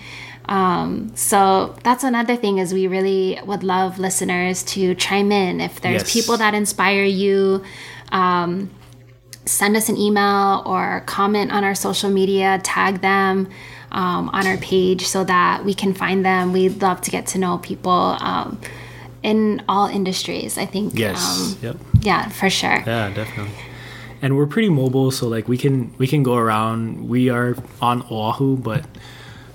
Um, 0.45 1.11
so 1.15 1.75
that's 1.83 2.03
another 2.03 2.35
thing 2.35 2.57
is 2.57 2.73
we 2.73 2.87
really 2.87 3.39
would 3.45 3.63
love 3.63 3.99
listeners 3.99 4.63
to 4.63 4.95
chime 4.95 5.31
in 5.31 5.61
if 5.61 5.81
there's 5.81 6.01
Yes. 6.03 6.13
people 6.13 6.37
that 6.37 6.53
inspire 6.53 7.03
you. 7.03 7.63
Um, 8.11 8.69
send 9.45 9.75
us 9.75 9.89
an 9.89 9.97
email 9.97 10.61
or 10.65 11.03
comment 11.05 11.51
on 11.51 11.63
our 11.63 11.75
social 11.75 12.09
media, 12.09 12.59
tag 12.63 13.01
them 13.01 13.47
um, 13.91 14.29
on 14.29 14.45
our 14.47 14.57
page 14.57 15.05
so 15.05 15.23
that 15.23 15.63
we 15.65 15.73
can 15.73 15.93
find 15.93 16.23
them. 16.25 16.53
We'd 16.53 16.81
love 16.81 17.01
to 17.01 17.11
get 17.11 17.27
to 17.27 17.37
know 17.39 17.57
people 17.57 18.17
um, 18.19 18.59
in 19.23 19.63
all 19.67 19.87
industries. 19.87 20.57
I 20.57 20.65
think. 20.65 20.97
Yes. 20.97 21.19
Um, 21.23 21.57
yep. 21.61 21.77
yeah, 22.01 22.29
for 22.29 22.49
sure. 22.49 22.83
Yeah, 22.85 23.09
definitely. 23.13 23.53
And 24.21 24.37
we're 24.37 24.45
pretty 24.47 24.69
mobile, 24.69 25.09
so 25.11 25.27
like 25.27 25.47
we 25.47 25.57
can 25.57 25.93
we 25.97 26.07
can 26.07 26.21
go 26.23 26.35
around. 26.35 27.09
We 27.09 27.29
are 27.29 27.55
on 27.81 28.03
Oahu, 28.11 28.57
but 28.57 28.85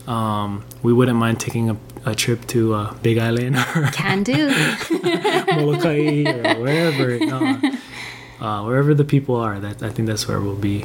um, 0.07 0.65
we 0.83 0.93
wouldn't 0.93 1.19
mind 1.19 1.41
taking 1.41 1.71
a, 1.71 1.77
a 2.05 2.15
trip 2.15 2.47
to 2.49 2.75
uh, 2.75 2.95
Big 3.03 3.19
Island 3.19 3.57
or 3.77 3.89
Can 3.93 4.23
do. 4.23 4.49
Molokai 5.57 6.25
or 6.27 6.61
wherever. 6.61 7.19
No, 7.19 7.61
uh, 8.41 8.65
wherever 8.65 8.95
the 8.95 9.05
people 9.05 9.37
are, 9.37 9.59
that 9.59 9.83
I 9.83 9.91
think 9.91 10.09
that's 10.09 10.29
where 10.29 10.41
we'll 10.41 10.57
be. 10.57 10.85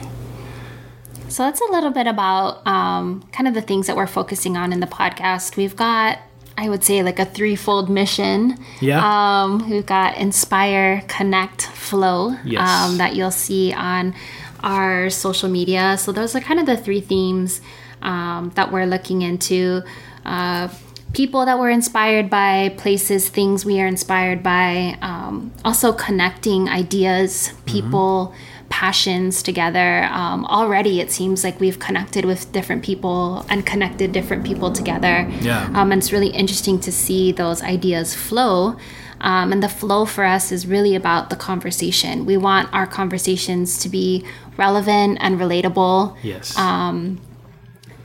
So 1.30 1.44
that's 1.44 1.62
a 1.62 1.72
little 1.72 1.92
bit 1.92 2.08
about 2.08 2.66
um, 2.68 3.24
kind 3.32 3.48
of 3.48 3.54
the 3.54 3.62
things 3.62 3.88
that 3.88 3.96
we're 3.96 4.08
focusing 4.08 4.58
on 4.58 4.74
in 4.74 4.80
the 4.82 4.88
podcast. 4.88 5.56
We've 5.56 5.76
got, 5.76 6.20
I 6.58 6.68
would 6.68 6.84
say, 6.84 7.04
like 7.04 7.20
a 7.20 7.26
threefold 7.26 7.90
mission. 7.90 8.58
Yeah. 8.82 9.00
Um, 9.02 9.70
we've 9.70 9.86
got 9.86 10.18
inspire, 10.18 11.04
connect, 11.08 11.68
flow 11.68 12.36
Yes. 12.44 12.68
um, 12.68 12.98
that 12.98 13.16
you'll 13.16 13.32
see 13.32 13.72
on 13.74 14.14
our 14.62 15.10
social 15.10 15.48
media. 15.50 15.98
So 15.98 16.12
those 16.12 16.36
are 16.36 16.42
kind 16.42 16.60
of 16.60 16.66
the 16.66 16.76
three 16.78 17.00
themes 17.02 17.62
um, 18.02 18.52
that 18.56 18.72
we're 18.72 18.86
looking 18.86 19.22
into. 19.22 19.84
Uh, 20.26 20.70
people 21.14 21.46
that 21.46 21.60
we're 21.60 21.70
inspired 21.70 22.30
by, 22.30 22.74
places, 22.78 23.28
things 23.30 23.66
we 23.66 23.82
are 23.82 23.88
inspired 23.88 24.42
by. 24.42 24.98
Um, 25.02 25.52
also 25.66 25.94
connecting 25.94 26.70
ideas, 26.70 27.54
people. 27.66 28.34
Passions 28.70 29.44
together. 29.44 30.06
Um, 30.06 30.46
already, 30.46 31.02
it 31.02 31.12
seems 31.12 31.44
like 31.44 31.60
we've 31.60 31.78
connected 31.78 32.24
with 32.24 32.50
different 32.54 32.86
people 32.86 33.46
and 33.50 33.66
connected 33.66 34.14
different 34.14 34.46
people 34.46 34.72
together. 34.72 35.30
Yeah. 35.42 35.66
Um, 35.76 35.92
and 35.92 36.00
it's 36.00 36.14
really 36.14 36.30
interesting 36.30 36.80
to 36.80 36.92
see 36.92 37.34
those 37.34 37.62
ideas 37.62 38.16
flow. 38.16 38.78
Um, 39.20 39.52
and 39.52 39.62
the 39.62 39.68
flow 39.68 40.06
for 40.06 40.24
us 40.24 40.54
is 40.54 40.66
really 40.66 40.96
about 40.96 41.30
the 41.30 41.36
conversation. 41.36 42.26
We 42.26 42.38
want 42.38 42.74
our 42.74 42.88
conversations 42.88 43.78
to 43.80 43.90
be 43.90 44.26
relevant 44.56 45.18
and 45.20 45.38
relatable 45.38 46.16
Yes. 46.24 46.58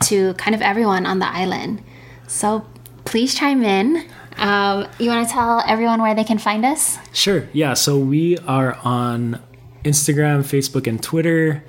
To 0.01 0.35
kind 0.35 0.55
of 0.55 0.63
everyone 0.63 1.07
on 1.07 1.19
the 1.19 1.29
island. 1.29 1.83
So 2.27 2.67
please 3.05 3.35
chime 3.35 3.63
in. 3.63 4.05
Um, 4.37 4.87
you 4.99 5.09
want 5.09 5.27
to 5.27 5.33
tell 5.33 5.63
everyone 5.67 6.03
where 6.03 6.15
they 6.15 6.25
can 6.25 6.39
find 6.39 6.65
us? 6.65 6.99
Sure. 7.13 7.49
Yeah. 7.53 7.75
So 7.75 7.99
we 7.99 8.39
are 8.39 8.79
on 8.85 9.43
Instagram, 9.85 10.41
Facebook, 10.41 10.87
and 10.87 11.03
Twitter. 11.03 11.65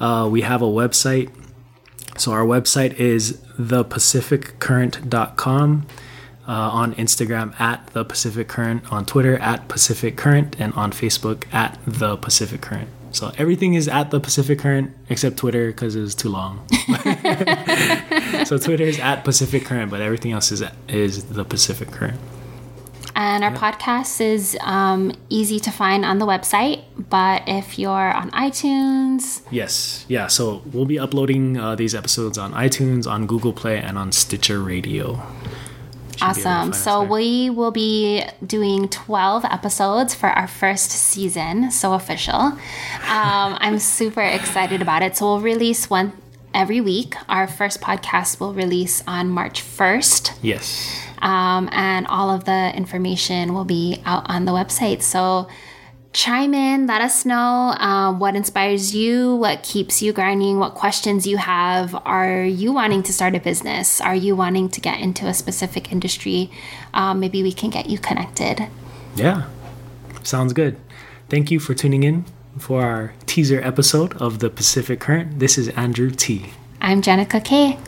Uh, 0.00 0.28
we 0.30 0.42
have 0.42 0.62
a 0.62 0.66
website. 0.66 1.30
So 2.16 2.32
our 2.32 2.44
website 2.44 2.94
is 2.94 3.38
thepacificcurrent.com. 3.58 5.86
Uh, 6.48 6.52
on 6.52 6.94
Instagram 6.94 7.60
at 7.60 7.88
the 7.88 8.04
Pacific 8.04 8.46
Current, 8.46 8.92
on 8.92 9.04
Twitter 9.04 9.36
at 9.38 9.66
Pacific 9.66 10.16
Current, 10.16 10.54
and 10.60 10.72
on 10.74 10.92
Facebook 10.92 11.52
at 11.52 11.76
the 11.84 12.16
Pacific 12.16 12.60
Current. 12.60 12.88
So 13.12 13.32
everything 13.38 13.74
is 13.74 13.88
at 13.88 14.10
the 14.10 14.20
Pacific 14.20 14.58
Current 14.58 14.94
except 15.08 15.36
Twitter 15.38 15.68
because 15.68 15.96
it 15.96 16.00
was 16.00 16.14
too 16.14 16.28
long. 16.28 16.66
so 18.44 18.58
Twitter 18.58 18.84
is 18.84 18.98
at 18.98 19.24
Pacific 19.24 19.64
Current, 19.64 19.90
but 19.90 20.00
everything 20.00 20.32
else 20.32 20.52
is 20.52 20.62
is 20.88 21.24
the 21.24 21.44
Pacific 21.44 21.90
Current. 21.90 22.18
And 23.18 23.42
our 23.44 23.52
podcast 23.52 24.20
is 24.20 24.58
um, 24.60 25.10
easy 25.30 25.58
to 25.60 25.70
find 25.70 26.04
on 26.04 26.18
the 26.18 26.26
website. 26.26 26.82
But 27.08 27.44
if 27.46 27.78
you're 27.78 28.12
on 28.12 28.30
iTunes, 28.32 29.40
Yes, 29.50 30.04
yeah. 30.06 30.26
So 30.26 30.62
we'll 30.70 30.84
be 30.84 30.98
uploading 30.98 31.56
uh, 31.56 31.74
these 31.76 31.94
episodes 31.94 32.36
on 32.36 32.52
iTunes, 32.52 33.06
on 33.10 33.26
Google 33.26 33.54
Play, 33.54 33.78
and 33.78 33.96
on 33.96 34.12
Stitcher 34.12 34.60
Radio. 34.60 35.22
Should 35.22 35.22
be 35.22 36.02
able 36.02 36.05
to 36.05 36.05
Awesome. 36.22 36.72
So 36.72 37.00
there. 37.00 37.08
we 37.10 37.50
will 37.50 37.70
be 37.70 38.24
doing 38.44 38.88
12 38.88 39.44
episodes 39.44 40.14
for 40.14 40.28
our 40.28 40.46
first 40.46 40.90
season, 40.90 41.70
so 41.70 41.94
official. 41.94 42.34
Um, 42.34 42.58
I'm 43.06 43.78
super 43.78 44.22
excited 44.22 44.82
about 44.82 45.02
it. 45.02 45.16
So 45.16 45.26
we'll 45.26 45.40
release 45.40 45.88
one 45.90 46.12
every 46.54 46.80
week. 46.80 47.14
Our 47.28 47.46
first 47.46 47.80
podcast 47.80 48.40
will 48.40 48.54
release 48.54 49.02
on 49.06 49.28
March 49.28 49.62
1st. 49.62 50.38
yes, 50.42 50.98
Um, 51.20 51.68
and 51.72 52.06
all 52.06 52.30
of 52.30 52.44
the 52.44 52.72
information 52.74 53.52
will 53.54 53.64
be 53.64 54.00
out 54.04 54.24
on 54.28 54.44
the 54.44 54.52
website. 54.52 55.02
So 55.02 55.48
chime 56.16 56.54
in, 56.54 56.86
let 56.86 57.02
us 57.02 57.26
know 57.26 57.76
um, 57.78 58.18
what 58.18 58.34
inspires 58.34 58.94
you, 58.94 59.36
what 59.36 59.62
keeps 59.62 60.00
you 60.00 60.14
grinding, 60.14 60.58
what 60.58 60.74
questions 60.74 61.26
you 61.26 61.36
have. 61.36 61.94
Are 62.06 62.42
you 62.42 62.72
wanting 62.72 63.02
to 63.02 63.12
start 63.12 63.34
a 63.34 63.40
business? 63.40 64.00
Are 64.00 64.14
you 64.14 64.34
wanting 64.34 64.70
to 64.70 64.80
get 64.80 64.98
into 64.98 65.26
a 65.26 65.34
specific 65.34 65.92
industry? 65.92 66.50
Um, 66.94 67.20
maybe 67.20 67.42
we 67.42 67.52
can 67.52 67.68
get 67.68 67.90
you 67.90 67.98
connected. 67.98 68.66
yeah, 69.14 69.44
sounds 70.22 70.54
good. 70.54 70.78
Thank 71.28 71.50
you 71.50 71.60
for 71.60 71.74
tuning 71.74 72.02
in 72.02 72.24
for 72.58 72.82
our 72.82 73.12
teaser 73.26 73.60
episode 73.60 74.16
of 74.16 74.38
the 74.38 74.48
Pacific 74.48 75.00
Current. 75.00 75.38
This 75.38 75.58
is 75.58 75.68
Andrew 75.70 76.10
T. 76.10 76.46
I'm 76.80 77.02
Jeneka 77.02 77.44
Kay. 77.44 77.78